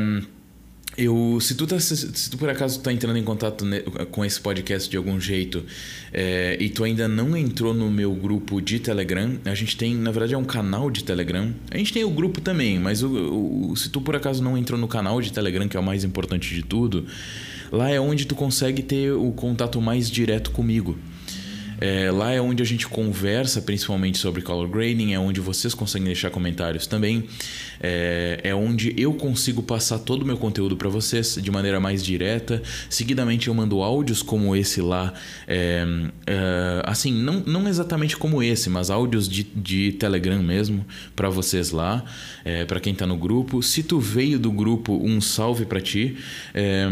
Eu, 0.99 1.38
se 1.40 1.54
tu, 1.54 1.66
tá, 1.66 1.78
se 1.78 2.30
tu 2.30 2.37
por 2.37 2.50
acaso 2.50 2.78
está 2.78 2.92
entrando 2.92 3.16
em 3.16 3.23
contato 3.23 3.64
com 4.11 4.25
esse 4.25 4.40
podcast 4.40 4.90
de 4.90 4.97
algum 4.97 5.20
jeito 5.20 5.64
é, 6.12 6.56
e 6.61 6.68
tu 6.68 6.82
ainda 6.82 7.06
não 7.06 7.37
entrou 7.37 7.73
no 7.73 7.90
meu 7.90 8.12
grupo 8.12 8.61
de 8.61 8.80
Telegram, 8.80 9.38
a 9.44 9.54
gente 9.54 9.76
tem, 9.76 9.94
na 9.94 10.11
verdade, 10.11 10.35
é 10.35 10.38
um 10.38 10.44
canal 10.44 10.90
de 10.90 11.04
Telegram. 11.04 11.54
A 11.70 11.78
gente 11.78 11.92
tem 11.92 12.04
o 12.04 12.11
grupo 12.11 12.40
também, 12.40 12.78
mas 12.78 13.02
o, 13.02 13.70
o, 13.70 13.76
se 13.76 13.88
tu 13.88 14.00
por 14.00 14.16
acaso 14.16 14.42
não 14.42 14.59
entrou 14.59 14.78
no 14.78 14.88
canal 14.88 15.20
de 15.20 15.32
Telegram, 15.32 15.68
que 15.68 15.76
é 15.76 15.80
o 15.80 15.82
mais 15.82 16.02
importante 16.02 16.54
de 16.54 16.62
tudo, 16.62 17.06
lá 17.70 17.88
é 17.88 18.00
onde 18.00 18.26
tu 18.26 18.35
consegue 18.35 18.82
ter 18.82 19.12
o 19.12 19.30
contato 19.32 19.80
mais 19.80 20.11
direto 20.11 20.50
comigo. 20.50 20.99
É, 21.80 22.10
lá 22.10 22.30
é 22.30 22.40
onde 22.40 22.62
a 22.62 22.66
gente 22.66 22.87
conversa 22.87 23.62
principalmente 23.62 24.18
sobre 24.18 24.42
color 24.42 24.68
grading, 24.68 25.14
é 25.14 25.18
onde 25.18 25.40
vocês 25.40 25.72
conseguem 25.72 26.06
deixar 26.06 26.28
comentários 26.28 26.87
também, 26.87 27.25
é, 27.80 28.38
é 28.44 28.54
onde 28.54 28.94
eu 28.99 29.14
consigo 29.14 29.62
passar 29.62 29.99
todo 30.00 30.22
o 30.22 30.26
meu 30.26 30.37
conteúdo 30.37 30.76
para 30.76 30.90
vocês 30.90 31.38
de 31.40 31.50
maneira 31.50 31.80
mais 31.80 32.04
direta. 32.04 32.62
Seguidamente 32.90 33.49
eu 33.49 33.54
mando 33.54 33.80
áudios 33.80 34.23
como 34.23 34.54
esse 34.54 34.82
lá, 34.82 35.14
é, 35.49 35.86
é 36.26 36.82
assim, 36.84 37.12
não, 37.12 37.40
não 37.40 37.66
exatamente 37.66 38.14
como 38.16 38.43
esse, 38.43 38.69
mas 38.69 38.90
áudios 38.90 39.26
de, 39.26 39.45
de 39.45 39.93
Telegram 39.93 40.43
mesmo 40.43 40.84
para 41.16 41.30
vocês 41.30 41.71
lá, 41.71 42.04
é, 42.45 42.66
para 42.66 42.78
quem 42.78 42.95
tá 42.95 43.06
no 43.06 43.16
grupo. 43.16 43.62
Se 43.62 43.82
tu 43.82 43.99
veio 43.99 44.38
do 44.38 44.52
grupo, 44.52 45.00
um 45.02 45.21
salve 45.21 45.64
para 45.64 45.80
ti, 45.80 46.19
é, 46.52 46.86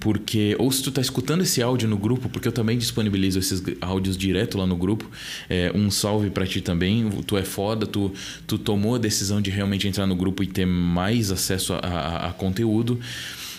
porque 0.00 0.54
ou 0.58 0.70
se 0.70 0.82
tu 0.82 0.90
tá 0.90 1.00
escutando 1.00 1.42
esse 1.42 1.62
áudio 1.62 1.88
no 1.88 1.96
grupo, 1.96 2.28
porque 2.28 2.48
eu 2.48 2.52
também 2.52 2.76
disponibilizo 2.76 3.38
esses 3.38 3.62
áudios 3.80 4.18
direto 4.18 4.33
direto 4.34 4.58
lá 4.58 4.66
no 4.66 4.76
grupo. 4.76 5.08
É, 5.48 5.70
um 5.74 5.90
salve 5.90 6.28
para 6.28 6.46
ti 6.46 6.60
também. 6.60 7.08
Tu 7.26 7.36
é 7.36 7.44
foda, 7.44 7.86
tu, 7.86 8.12
tu 8.46 8.58
tomou 8.58 8.96
a 8.96 8.98
decisão 8.98 9.40
de 9.40 9.50
realmente 9.50 9.86
entrar 9.86 10.06
no 10.06 10.16
grupo 10.16 10.42
e 10.42 10.46
ter 10.46 10.66
mais 10.66 11.30
acesso 11.30 11.74
a, 11.74 11.78
a, 11.78 12.28
a 12.28 12.32
conteúdo. 12.32 12.98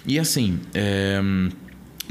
E 0.05 0.19
assim, 0.19 0.59
é, 0.73 1.19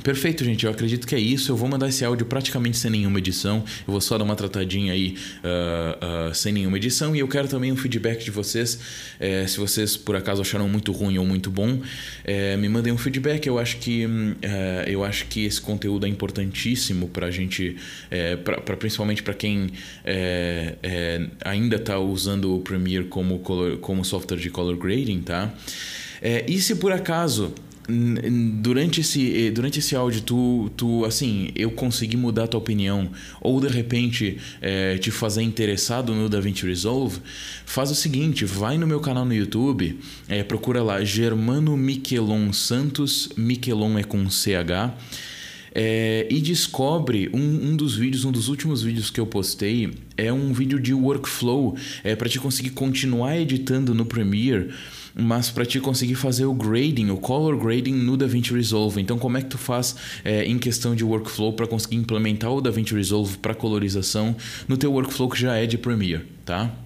Perfeito, 0.02 0.44
gente. 0.44 0.66
Eu 0.66 0.70
acredito 0.70 1.06
que 1.06 1.14
é 1.14 1.18
isso. 1.18 1.52
Eu 1.52 1.56
vou 1.56 1.68
mandar 1.68 1.88
esse 1.88 2.04
áudio 2.04 2.26
praticamente 2.26 2.76
sem 2.76 2.90
nenhuma 2.90 3.18
edição. 3.18 3.64
Eu 3.86 3.92
vou 3.92 4.00
só 4.00 4.18
dar 4.18 4.24
uma 4.24 4.36
tratadinha 4.36 4.92
aí 4.92 5.16
uh, 5.42 6.30
uh, 6.30 6.34
sem 6.34 6.52
nenhuma 6.52 6.76
edição. 6.76 7.14
E 7.16 7.20
eu 7.20 7.28
quero 7.28 7.48
também 7.48 7.72
um 7.72 7.76
feedback 7.76 8.24
de 8.24 8.30
vocês. 8.30 8.78
É, 9.18 9.46
se 9.46 9.58
vocês 9.58 9.96
por 9.96 10.16
acaso 10.16 10.42
acharam 10.42 10.68
muito 10.68 10.92
ruim 10.92 11.16
ou 11.16 11.24
muito 11.24 11.50
bom, 11.50 11.80
é, 12.24 12.56
me 12.56 12.68
mandem 12.68 12.92
um 12.92 12.98
feedback. 12.98 13.46
Eu 13.46 13.58
acho 13.58 13.78
que 13.78 14.04
uh, 14.04 14.38
eu 14.86 15.04
acho 15.04 15.26
que 15.26 15.44
esse 15.44 15.60
conteúdo 15.60 16.06
é 16.06 16.08
importantíssimo 16.08 17.08
para 17.08 17.26
a 17.26 17.30
gente, 17.30 17.76
é, 18.10 18.36
pra, 18.36 18.60
pra 18.60 18.76
principalmente 18.76 19.22
para 19.22 19.32
quem 19.32 19.70
é, 20.04 20.74
é, 20.82 21.26
ainda 21.44 21.76
está 21.76 21.98
usando 21.98 22.56
o 22.56 22.60
Premiere 22.60 23.06
como, 23.06 23.38
color, 23.38 23.78
como 23.78 24.04
software 24.04 24.38
de 24.38 24.50
color 24.50 24.76
grading, 24.76 25.22
tá? 25.22 25.52
É, 26.20 26.44
e 26.48 26.60
se 26.60 26.76
por 26.76 26.92
acaso 26.92 27.54
durante 27.86 29.02
esse 29.02 29.50
durante 29.50 29.78
esse 29.78 29.94
áudio 29.94 30.22
tu, 30.22 30.70
tu 30.76 31.04
assim 31.04 31.50
eu 31.54 31.70
consegui 31.70 32.16
mudar 32.16 32.48
tua 32.48 32.58
opinião 32.58 33.10
ou 33.40 33.60
de 33.60 33.68
repente 33.68 34.38
é, 34.62 34.96
te 34.96 35.10
fazer 35.10 35.42
interessado 35.42 36.14
no 36.14 36.28
DaVinci 36.28 36.66
Resolve 36.66 37.20
faz 37.66 37.90
o 37.90 37.94
seguinte 37.94 38.44
vai 38.46 38.78
no 38.78 38.86
meu 38.86 39.00
canal 39.00 39.26
no 39.26 39.34
YouTube 39.34 39.98
é, 40.28 40.42
procura 40.42 40.82
lá 40.82 41.04
Germano 41.04 41.76
Miquelon 41.76 42.52
Santos 42.54 43.28
Miquelon 43.36 43.98
é 43.98 44.02
com 44.02 44.30
CH 44.30 44.94
é, 45.74 46.26
e 46.30 46.40
descobre 46.40 47.28
um, 47.34 47.70
um 47.70 47.76
dos 47.76 47.96
vídeos, 47.96 48.24
um 48.24 48.30
dos 48.30 48.48
últimos 48.48 48.82
vídeos 48.82 49.10
que 49.10 49.20
eu 49.20 49.26
postei 49.26 49.92
é 50.16 50.32
um 50.32 50.52
vídeo 50.52 50.78
de 50.78 50.94
workflow 50.94 51.76
é 52.02 52.14
para 52.14 52.28
te 52.28 52.38
conseguir 52.38 52.70
continuar 52.70 53.36
editando 53.36 53.94
no 53.94 54.06
Premiere 54.06 54.70
mas 55.14 55.48
para 55.48 55.64
te 55.64 55.78
conseguir 55.78 56.16
fazer 56.16 56.44
o 56.44 56.52
grading, 56.52 57.10
o 57.10 57.16
color 57.16 57.56
grading 57.56 57.94
no 57.94 58.16
DaVinci 58.16 58.52
Resolve. 58.52 59.00
Então, 59.00 59.16
como 59.16 59.38
é 59.38 59.42
que 59.42 59.48
tu 59.48 59.58
faz 59.58 59.94
é, 60.24 60.44
em 60.44 60.58
questão 60.58 60.94
de 60.94 61.04
workflow 61.04 61.52
para 61.52 61.66
conseguir 61.66 61.96
implementar 61.96 62.50
o 62.50 62.60
DaVinci 62.60 62.94
Resolve 62.94 63.38
para 63.38 63.54
colorização 63.54 64.34
no 64.66 64.76
teu 64.76 64.92
workflow 64.92 65.28
que 65.28 65.40
já 65.40 65.56
é 65.56 65.66
de 65.66 65.78
Premiere, 65.78 66.24
tá? 66.44 66.83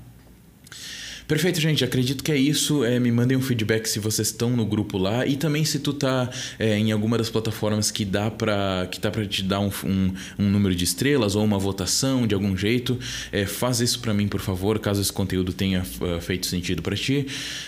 Perfeito, 1.29 1.61
gente. 1.61 1.85
Acredito 1.85 2.25
que 2.25 2.33
é 2.33 2.37
isso. 2.39 2.83
É, 2.83 2.99
me 2.99 3.13
mandem 3.13 3.37
um 3.37 3.43
feedback 3.43 3.87
se 3.87 3.99
vocês 3.99 4.29
estão 4.29 4.49
no 4.49 4.65
grupo 4.65 4.97
lá 4.97 5.27
e 5.27 5.37
também 5.37 5.63
se 5.63 5.79
tu 5.79 5.93
tá 5.93 6.31
é, 6.59 6.79
em 6.79 6.91
alguma 6.91 7.19
das 7.19 7.29
plataformas 7.29 7.91
que 7.91 8.03
dá 8.03 8.31
para 8.31 8.89
que 8.91 8.99
dá 8.99 9.11
para 9.11 9.27
te 9.27 9.43
dar 9.43 9.61
um, 9.61 9.71
um, 9.85 10.15
um, 10.39 10.49
número 10.49 10.75
de 10.75 10.85
estrelas 10.85 11.37
ou 11.37 11.45
uma 11.45 11.59
votação 11.59 12.27
de 12.27 12.35
algum 12.35 12.57
jeito. 12.57 12.99
É, 13.31 13.45
faz 13.45 13.81
isso 13.81 14.01
para 14.01 14.15
mim, 14.15 14.27
por 14.27 14.41
favor, 14.41 14.79
caso 14.79 15.03
esse 15.03 15.13
conteúdo 15.13 15.53
tenha 15.53 15.83
uh, 15.83 16.19
feito 16.19 16.47
sentido 16.47 16.81
para 16.81 16.97
ti. 16.97 17.27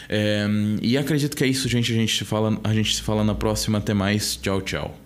É, 0.09 0.47
e 0.81 0.97
acredito 0.97 1.37
que 1.37 1.45
é 1.45 1.47
isso, 1.47 1.69
gente. 1.69 1.93
A 1.93 1.97
gente 1.97 2.17
se 2.17 2.25
fala, 2.25 2.59
a 2.65 2.73
gente 2.73 2.97
se 2.97 3.03
fala 3.03 3.23
na 3.23 3.35
próxima. 3.35 3.77
Até 3.77 3.93
mais. 3.93 4.37
Tchau, 4.37 4.63
tchau. 4.63 5.01